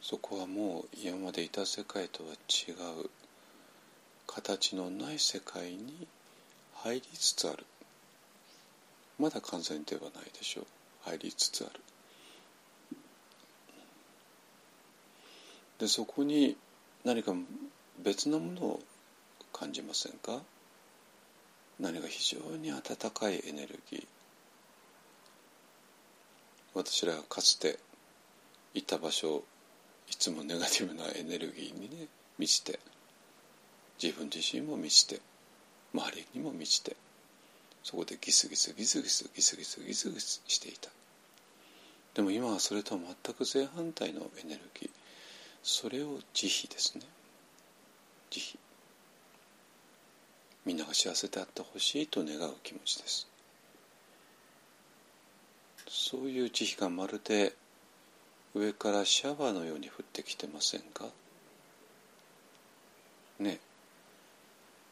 [0.02, 3.08] そこはもう今までいた世界とは違う。
[4.26, 6.06] 形のない世界に
[6.74, 7.64] 入りつつある。
[9.18, 10.66] まだ完全ではないでしょう。
[11.05, 11.80] 入りつつある。
[15.78, 16.57] でそこに
[17.05, 17.32] 何か
[18.03, 18.80] 別のものを
[19.53, 20.40] 感じませんか？
[21.80, 22.80] 何か非常に温
[23.11, 24.07] かいエネルギー。
[26.74, 27.78] 私らがかつて
[28.74, 29.42] いた場所
[30.11, 32.07] いつもネガティブなエネルギーにね
[32.38, 32.78] 満ちて
[34.03, 35.20] 自分自身も満ちて
[35.94, 36.96] 周りにも満ちて。
[37.83, 40.91] そこでギスギスギスギスギスギスギスギスしていた。
[42.14, 44.91] でも今はそれとは全く正反対のエネルギー。
[45.62, 47.05] それを慈悲ですね。
[48.30, 48.61] 慈悲。
[50.64, 53.26] みんなが幸せであってほしいと願う気持ちです。
[55.89, 57.53] そういう慈悲がまるで
[58.55, 61.07] 上からシャワーのように降ってきてませんか？
[63.41, 63.59] ね。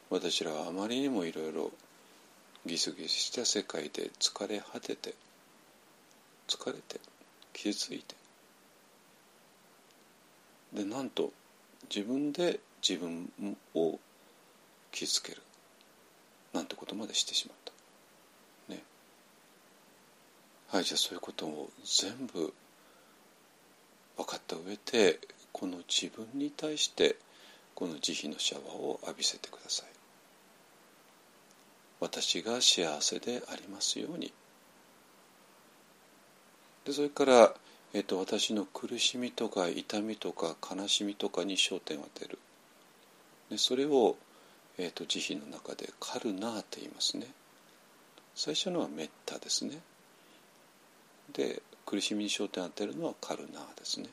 [0.08, 1.70] 私らはあまりにもいろいろ
[2.66, 5.14] ギスギスした世界で疲れ果てて
[6.46, 7.00] 疲れて
[7.52, 8.14] 傷ついて。
[10.72, 11.32] でなんと
[11.94, 13.28] 自分で自分
[13.74, 13.98] を
[14.92, 15.42] 傷つける。
[16.52, 18.72] なんてことまでしてしまった。
[18.72, 18.82] ね。
[20.68, 22.52] はいじゃあそういうことを全部
[24.16, 25.18] 分かった上で
[25.52, 27.16] この自分に対して
[27.74, 29.89] この慈悲のシャワーを浴びせてください。
[32.00, 34.32] 私が幸せでありますように。
[36.84, 37.54] でそれから、
[37.92, 42.38] えーと、私の苦しみとか痛みとか悲しみとかに焦点を当てる。
[43.50, 44.16] でそれを、
[44.78, 47.26] えーと、慈悲の中でカルナーって言いますね。
[48.34, 49.78] 最初のはメッタですね。
[51.32, 54.08] で苦しみに焦点を当てるのはカルナーですね。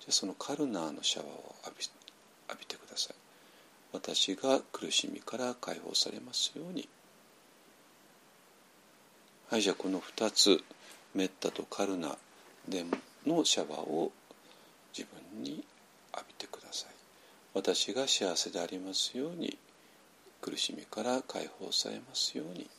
[0.00, 1.84] じゃあそのカルナーのシャワーを浴び
[2.48, 3.16] 浴びてください。
[3.92, 6.88] 私が苦しみから解放されますように。
[9.50, 10.62] はいじゃあこの2つ
[11.12, 12.16] メッタとカルナ
[12.68, 12.84] で
[13.26, 14.12] のシャワーを
[14.96, 15.64] 自分に
[16.12, 16.90] 浴びてください。
[17.52, 19.58] 私が幸せでありますように
[20.40, 22.70] 苦しみから解放されますように。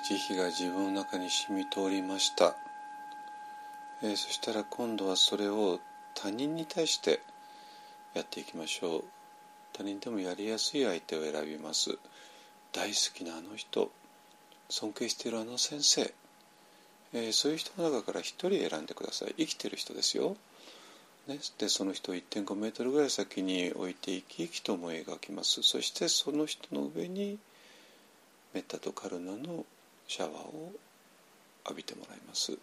[0.00, 2.56] 慈悲が自分の中に染み通りました、
[4.02, 5.80] えー、そしたら今度はそれを
[6.14, 7.20] 他人に対して
[8.14, 9.04] やっていきましょう。
[9.72, 11.98] 他人でもやりやすい相手を選びます。
[12.72, 13.90] 大好きなあの人
[14.68, 16.12] 尊敬しているあの先生、
[17.12, 19.34] えー、そういう人の中から一人選んでください。
[19.38, 20.36] 生きてる人ですよ、
[21.26, 25.62] ね、でその人を1.5メートルぐらい先に置いて生き生きと思い描きます。
[25.62, 27.38] そしてその人の上に
[28.54, 29.64] メッタとカルナの
[30.08, 30.72] シャワーを
[31.66, 32.58] 浴びてもらいます。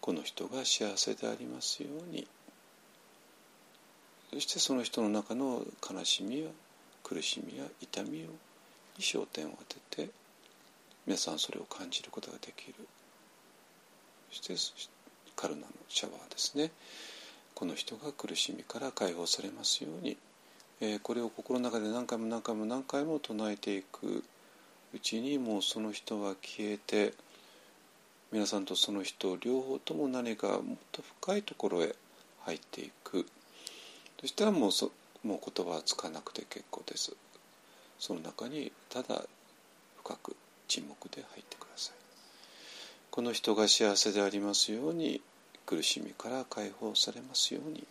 [0.00, 2.26] この人が幸せでありますように。
[4.32, 6.50] そしてその人の中の悲しみや
[7.04, 8.30] 苦しみや痛みをに
[8.98, 10.10] 焦点を当てて
[11.06, 12.74] 皆さんそれを感じることができる。
[14.32, 14.90] そして
[15.36, 16.70] カルナのシャワーですね。
[17.54, 20.16] この人が苦しみから解放されますように、
[20.80, 24.24] えー、これを心の中で何回も何回も何回も唱えていく。
[24.92, 27.14] うちにもうその人は消えて
[28.32, 31.94] 皆さんとその人両方とも何かもっと深いところへ
[32.42, 33.26] 入っていく。
[34.20, 34.92] そしたらもうそ
[35.24, 37.14] もう言葉はつかなくて結構です。
[37.98, 39.22] その中にただ
[40.02, 40.36] 深く
[40.68, 41.94] 沈黙で入ってください。
[43.10, 45.20] この人が幸せでありますように
[45.66, 47.86] 苦しみから解放されますように。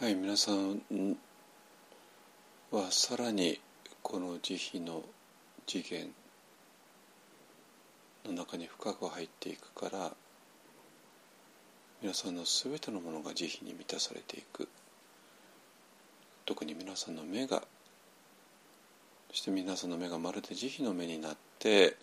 [0.00, 0.80] はい皆さん
[2.70, 3.60] はさらに
[4.00, 5.02] この慈悲の
[5.66, 6.08] 次元
[8.24, 10.12] の中に深く入っていくから
[12.00, 14.70] 皆さんの全てのものが慈悲に満たされていく
[16.46, 17.62] 特に皆さんの目が
[19.28, 21.98] そして皆さんの目がまるで慈悲の目になって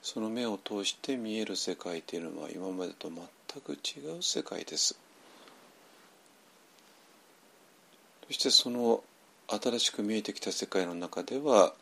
[0.00, 3.26] その目を通して見える世界というのは今までと全
[3.60, 4.98] く違う世界です。
[8.26, 9.02] そしてその
[9.48, 11.72] 新しく見えてきた世界の中では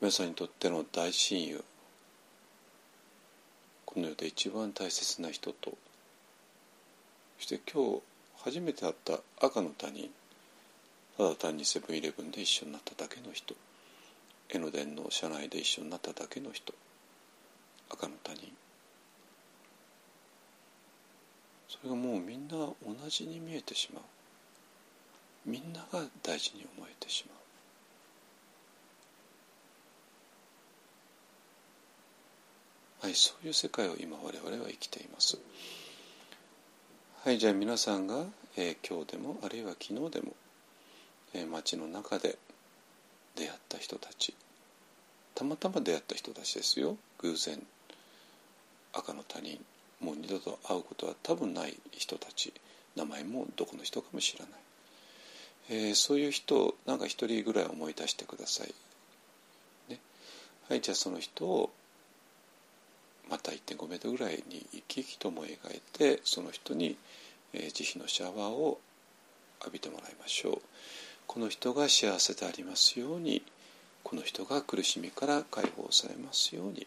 [0.00, 1.64] 皆さんにとっての大親友
[3.84, 5.72] この世で一番大切な人と
[7.38, 8.00] そして今日
[8.44, 10.10] 初めて会った赤の他人
[11.16, 13.54] ただ単にセブンイレブンで一緒になっただけの人
[14.48, 16.72] 江ノ電の車内で一緒になっただけの人
[17.90, 18.50] 赤の他人。
[21.68, 22.74] それがもうみんな同
[23.08, 24.02] じに見えてしまう。
[25.44, 27.32] みんなが大事に思えてしま
[33.04, 33.06] う。
[33.06, 35.38] はいそういう世界を今我々は生きています。
[37.24, 38.24] はいじゃあ皆さんが、
[38.56, 40.34] えー、今日でもあるいは昨日でも
[41.34, 42.36] えー、街の中で
[43.36, 44.34] 出会った人たち
[45.34, 46.96] たまたま出会った人たちですよ。
[47.18, 47.58] 偶然
[48.92, 49.58] 赤の他人
[50.00, 52.52] もう二度と会うことは多分ない人たち
[52.96, 54.60] 名前もどこの人かも知らない、
[55.70, 58.74] えー、そういう人をなんか一人ぐらい思い出してください、
[59.90, 59.98] ね、
[60.68, 61.70] はいじゃあその人を
[63.30, 66.96] また1.5メートルぐらいに生き生きと思い描いてその人に、
[67.54, 68.78] えー、慈悲のシャワーを
[69.60, 70.62] 浴びてもらいましょう。
[71.26, 73.42] この人が幸せでありますように
[74.02, 76.86] この人が苦しみから解放されますように。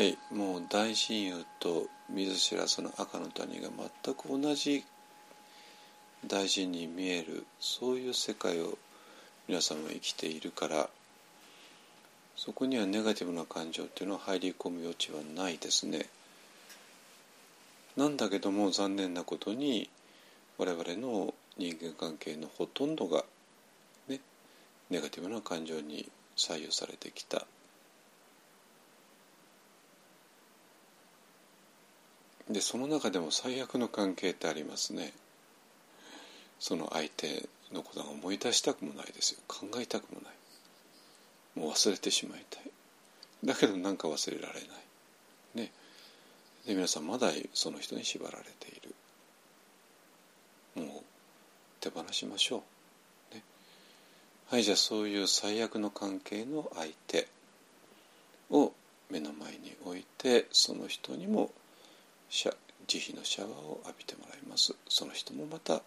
[0.00, 3.68] はいもう大親友と見ず知らずの赤の谷が
[4.02, 4.82] 全く同じ
[6.26, 8.78] 大事に見えるそういう世界を
[9.46, 10.88] 皆さんは生きているから
[12.34, 16.06] そこにはネガティブな感情っていうのは入り込む余地はないですね。
[17.94, 19.90] なんだけども残念なことに
[20.56, 23.26] 我々の人間関係のほとんどが
[24.08, 24.20] ね
[24.88, 27.46] ネガティブな感情に左右されてきた
[32.50, 35.12] でその中でも最悪の関係ってありますね。
[36.58, 39.40] その相手のことが思い出したくもないですよ。
[39.46, 40.32] 考えたくもない。
[41.60, 42.62] もう忘れてしまいたい。
[43.44, 44.62] だけどなんか忘れられない。
[45.54, 45.72] ね。
[46.66, 48.94] で皆さんまだその人に縛られている。
[50.74, 50.88] もう
[51.80, 52.62] 手放しましょ
[53.32, 53.42] う、ね、
[54.48, 57.26] はいじゃあそういう最悪の関係の相手
[58.50, 58.72] を
[59.10, 61.50] 目の前に置いてその人にも
[62.30, 62.48] 慈
[63.12, 64.74] 悲のシャワーを浴びてもらいます。
[64.88, 65.82] その人もまた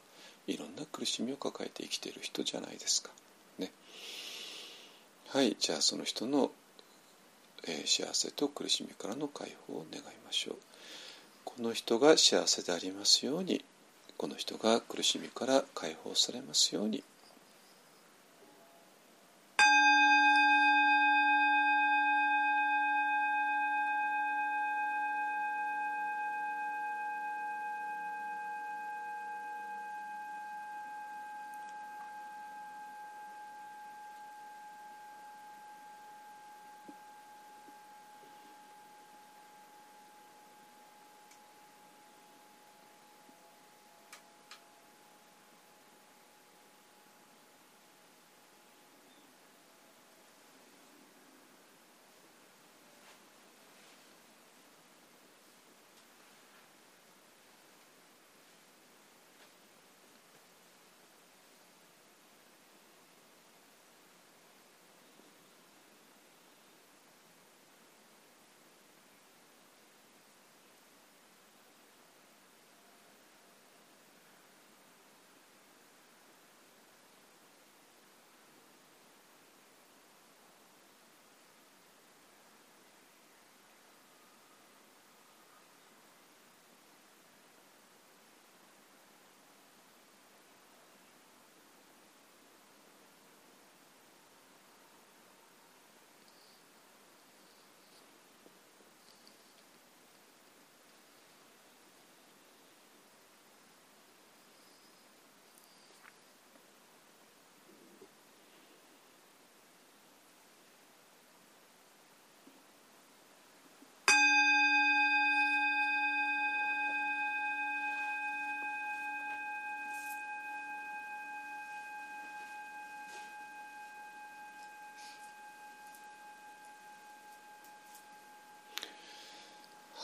[0.46, 3.12] いろんな苦しみを抱えて生きている人じゃないですか。
[3.58, 3.72] ね。
[5.30, 6.52] はいじゃあその人の、
[7.68, 10.56] えー、幸せと苦しみからの解放を願いましょう。
[11.46, 13.64] この人が幸せでありますように
[14.18, 17.04] この人が苦しみから解放されますように。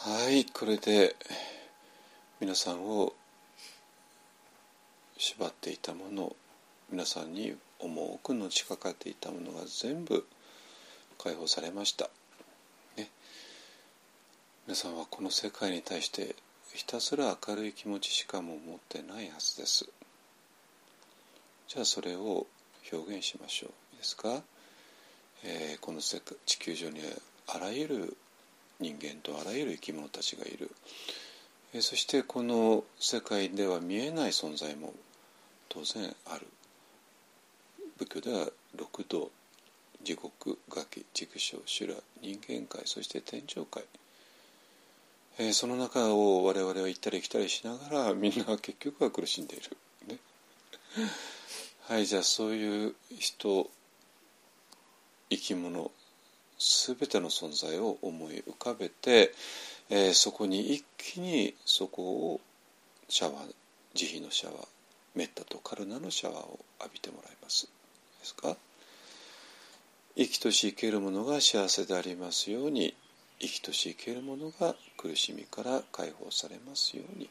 [0.02, 1.14] はいこれで
[2.40, 3.12] 皆さんを
[5.18, 6.34] 縛っていたもの
[6.90, 10.26] 皆さんに重くのしかかっていたものが全部
[11.22, 12.10] 解放されました、
[12.96, 13.10] ね、
[14.68, 16.34] 皆さんはこの世界に対して
[16.74, 19.90] ひたすら明るい気持ちしかも持ってないはずです。
[21.68, 22.48] じゃあそれを
[22.94, 23.70] 表現しましょう。
[23.92, 24.44] いいですか、
[25.44, 27.02] えー、この世界地球上に
[27.48, 28.18] あらゆる
[28.80, 30.72] 人間とあらゆる生き物たちがいる、
[31.74, 34.94] え、そしてこの世界では見えない存在も
[35.68, 36.48] 当然ある。
[37.98, 39.30] 仏教では六道
[40.04, 43.84] 地獄崖畜生修羅人間界そして天上界、
[45.38, 49.78] え、その中を我々は行ったり来たりしながらみんな結局は苦しんでいる。
[50.08, 50.18] ね、
[51.88, 53.70] はいじゃあそういう人
[55.30, 55.92] 生き物
[56.60, 59.34] 全ての存在を思い浮かべて、
[59.90, 62.04] えー、そこに一気にそこ
[62.34, 62.42] を
[63.08, 63.56] シャワー
[63.96, 64.68] 慈悲のシャワー
[65.16, 67.68] メッタとカルナのシャワーを浴びてもらいます
[68.20, 68.58] ですか？
[70.16, 72.94] 生きとし生けるものが幸せでありますように
[73.40, 77.30] 生きとし生けるものが苦しみから解放されますように。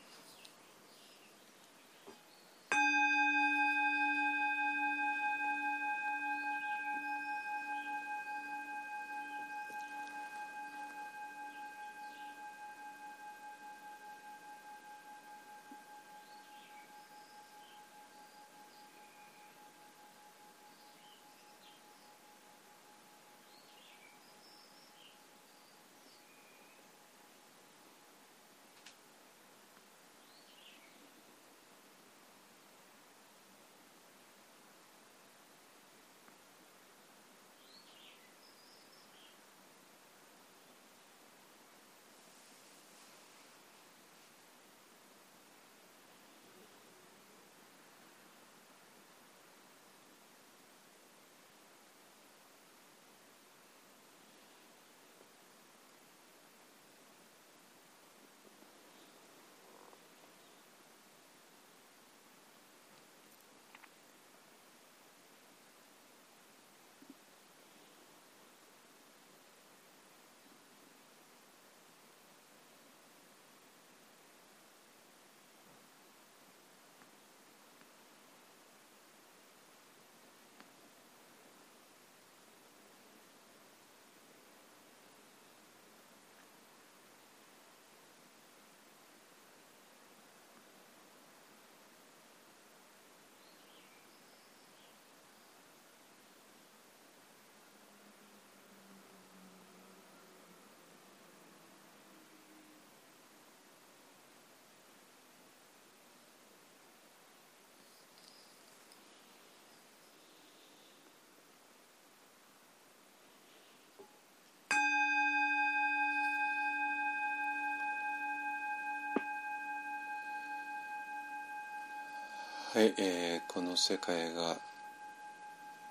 [122.74, 124.58] はい、えー、この世界が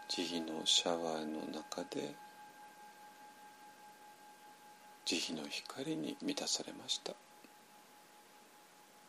[0.09, 2.13] 慈悲のシャワーの中で
[5.03, 7.13] 慈悲の光に満たされました。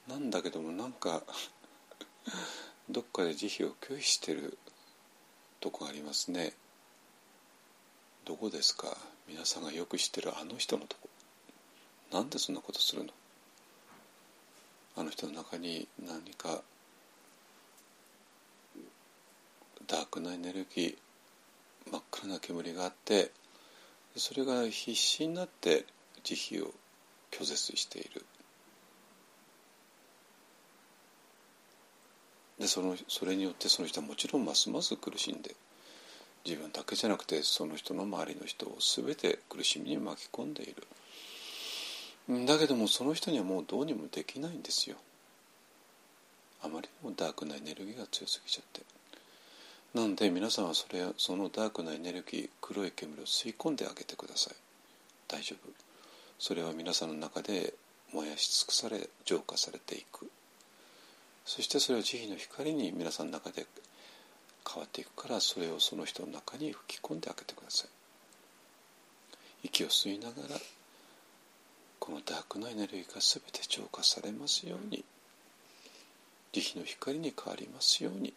[0.08, 1.22] なんだけどもなんか
[2.88, 4.56] どっかで慈悲を拒否してる
[5.60, 6.54] とこありますね。
[8.24, 8.96] どこですか？
[9.26, 11.10] 皆さんがよく知ってるあの人のとこ。
[12.12, 13.12] なんでそんなことするの？
[14.96, 16.62] あの人の中に何か
[19.88, 23.32] ダークなエネルギー真っ暗な煙があって
[24.16, 25.86] それが必死になって
[26.22, 26.74] 慈悲を
[27.30, 28.24] 拒絶している。
[32.58, 35.54] でそのそれによってその人はもちろんますます苦しんで
[36.44, 40.86] 自分だけじゃなくてその人の周りの人を全て苦しみに巻き込んでいる。
[42.46, 44.96] だけどもその人にはもうどうにもできないんですよ。
[46.62, 48.97] あまりにもダークなエネルギーが強すぎちゃって。
[49.94, 54.54] なので皆さんはそれそのダークなエネルギー黒い煙を吸い込んであげてください。
[55.26, 55.70] 大丈夫。
[56.38, 57.74] それは皆さんの中で
[58.12, 60.30] 燃やし尽くされ浄化されていく。
[61.44, 63.66] そしてそれを慈悲の光に皆さんの中で
[64.70, 67.88] 変わっていくからそれをその人の中に吹き込んであげてください。
[69.64, 70.60] 息を吸いながら
[71.98, 75.04] このダークなエネルギーが全て浄化されますように
[76.52, 78.34] 慈悲の光に変わりますように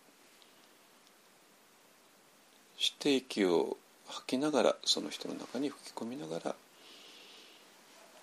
[2.82, 3.77] して息を
[4.07, 6.55] 吐きながらその人の中に吹き込みながら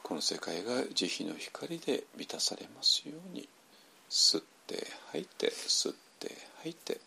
[0.02, 3.48] この世界が慈悲の光で満たされますように
[4.10, 7.00] 吸って吐いて吸って吐いて。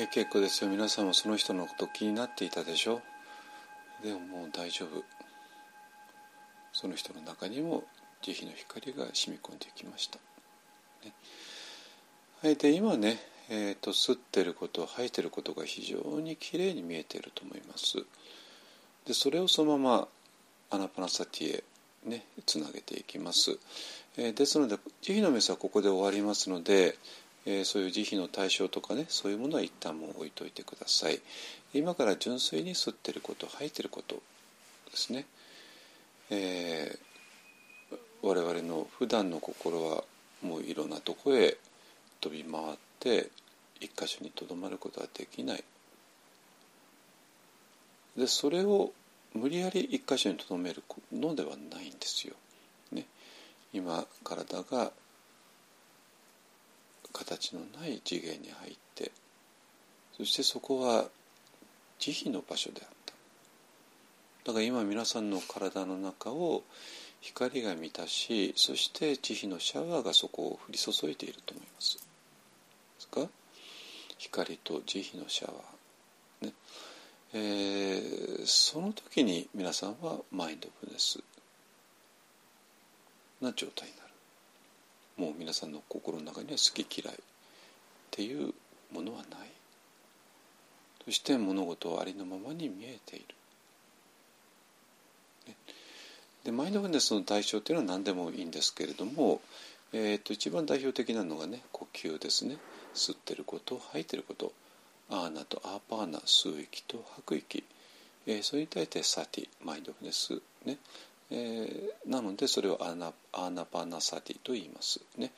[0.00, 0.70] はい結構ですよ。
[0.70, 3.02] 皆さんもその人のこと気になっていたでしょ？
[4.02, 5.04] でももう大丈夫。
[6.72, 7.84] その人の中にも
[8.22, 10.18] 慈悲の光が染み込んできました、
[11.04, 11.12] ね、
[12.42, 13.18] はいで今ね、
[13.50, 17.98] えーと、吸ってること吐いてることが非常にきれいに見えていると思います。
[19.06, 20.08] でそれをそのまま
[20.70, 21.64] アナパナサティへ
[22.06, 23.58] ねつなげていきます、
[24.16, 26.96] えー、ですので慈悲のメスはここで終わりますので
[27.46, 31.20] えー、そういう慈悲の対象とかねそういうものは一旦もう置いといてください。
[31.72, 34.16] 今から純粋に吸ってること吐いてること
[34.90, 35.24] ですね、
[36.30, 40.04] えー、我々の普段の心は
[40.42, 41.56] もういろんなとこへ
[42.20, 43.30] 飛び回って
[43.80, 45.64] 一箇所にとどまることはできない。
[48.16, 48.92] でそれを
[49.32, 52.34] 無理やり一箇所にとどめるのではないんですよ。
[52.92, 53.06] ね、
[53.72, 54.92] 今体が
[57.12, 59.12] 形のない次元に入って
[60.16, 61.06] そしてそこは
[61.98, 63.14] 慈悲の場所であった。
[64.44, 66.62] だから今皆さんの体の中を
[67.20, 71.96] 光が満たしそして慈悲のシャワーがそこを降り注いでいると思います。
[71.98, 72.02] で
[73.00, 73.28] すか？
[74.18, 76.46] 光と慈悲のシャワー。
[76.46, 76.52] ね。
[77.32, 81.20] えー、その時に皆さんはマインドフルネス
[83.40, 83.99] な状態になる。
[85.20, 87.18] もう皆さんの心の中には好き嫌いっ
[88.10, 88.54] ていう
[88.90, 89.50] ものはない。
[91.04, 93.26] そして物事をありのままに見えている。
[96.44, 99.42] でマインドフルネスの対象っていうのは何でもいいんですけれども、
[99.92, 102.56] えー、と一番代表的なのがね呼吸ですね。
[102.94, 104.54] 吸ってること吐いてること。
[105.10, 107.62] アーナとアーパーナ吸う息と吐く息、
[108.26, 110.78] えー、それに対してサティマインドフルネスね。
[111.32, 115.30] えー、なのでそれをアナアナパナサティと言いますね。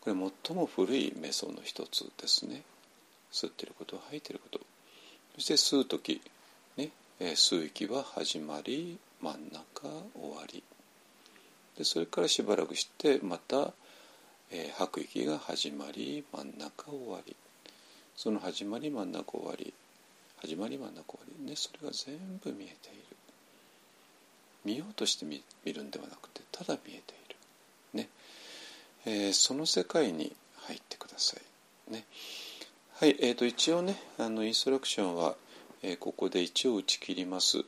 [0.00, 0.16] これ
[0.46, 2.62] 最も古い瞑想の一つですね。
[3.32, 4.60] 吸ってること吐いてること。
[5.34, 6.20] そして吸う時、
[6.76, 10.62] ねえー、吸う息は始まり真ん中終わり。
[11.76, 13.72] でそれからしばらくしてまた、
[14.50, 17.34] えー、吐く息が始まり真ん中終わり。
[18.14, 19.74] その始まり真ん中終わり。
[20.40, 21.46] 始まり真ん中終わり。
[21.46, 23.11] ねそれが全部見えている。
[24.64, 27.36] 見ようとして見るんではなくてただ見えている。
[27.94, 28.08] ね、
[29.06, 30.34] えー、その世界に
[30.66, 31.36] 入ってくださ
[31.88, 31.92] い。
[31.92, 32.04] ね。
[32.94, 35.34] はいえーと、一応ねあのインストラクションは、
[35.82, 37.64] えー、ここで一応打ち切ります、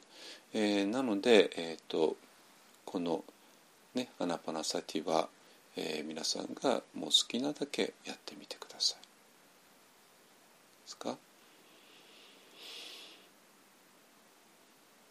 [0.53, 2.17] えー、なので、えーと
[2.85, 3.25] この
[3.95, 5.29] ねアナパナサティは、
[5.77, 8.99] えー、皆さんがもう好きなだけやってみてください。
[9.01, 9.09] で
[10.87, 11.17] すか？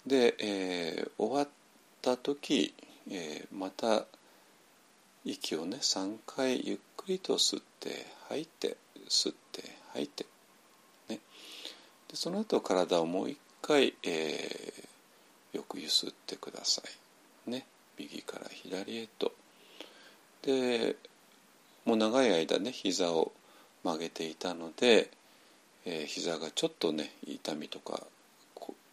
[0.06, 1.48] で、えー、終わっ
[2.04, 2.74] た時、
[3.10, 4.06] えー、また
[5.26, 8.76] 息をね3回ゆっくりと吸って吐いて
[9.10, 9.64] 吸って
[9.94, 10.26] 吐いて、
[11.10, 11.20] ね、
[12.10, 16.82] でその後体をもう一回、えー、よくゆすってくださ
[17.48, 17.50] い。
[17.50, 17.66] ね。
[17.98, 19.32] 右から左へと
[20.42, 20.96] で
[21.86, 23.32] もう長い間ね膝を
[23.84, 25.10] 曲げていたので、
[25.86, 28.02] えー、膝がちょっとね痛みとか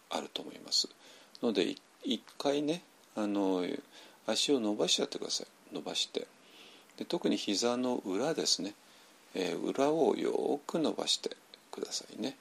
[0.09, 0.87] あると思います
[1.41, 2.83] ので一回ね
[3.15, 3.65] あの
[4.27, 5.75] 足を伸ばしちゃってください。
[5.75, 6.27] 伸ばして。
[6.97, 8.73] で特に膝の裏ですね、
[9.33, 11.35] えー、裏をよく伸ばして
[11.71, 12.37] くださいね。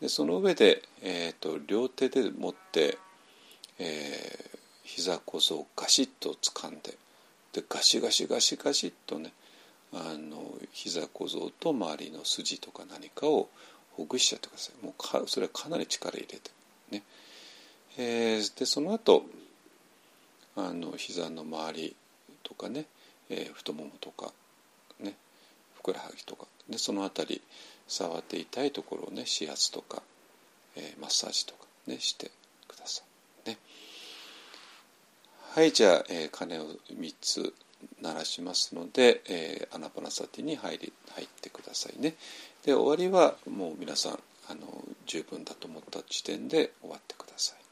[0.00, 2.98] でその上で、えーと、両手で持って、
[3.78, 6.96] えー、膝こそをガシッと掴んで
[7.52, 9.32] でガシガシガシガシッとね
[9.92, 13.48] あの膝小僧と周りの筋とか何かを
[13.92, 14.84] ほぐしちゃってください。
[14.84, 16.50] もうかそれはかなり力入れて。
[16.90, 17.02] ね、
[17.96, 19.24] えー、でその後
[20.56, 21.96] あの膝の周り
[22.42, 22.86] とかね、
[23.28, 24.32] えー、太ももとか
[25.00, 25.14] ね
[25.74, 27.42] ふくらはぎとかでその辺り
[27.88, 30.02] 触って痛いところをね指圧とか、
[30.76, 32.30] えー、マッサージとかねして
[32.68, 33.02] くださ
[33.46, 33.58] いね。
[35.54, 37.54] はいじゃあ、えー、鐘を3つ
[38.00, 42.14] 鳴らしますので、えー、アナパナサティに入り入ってくださいね
[42.64, 44.18] で終わりはもう皆さん
[44.48, 47.63] あの十分だと思った時点で終わってください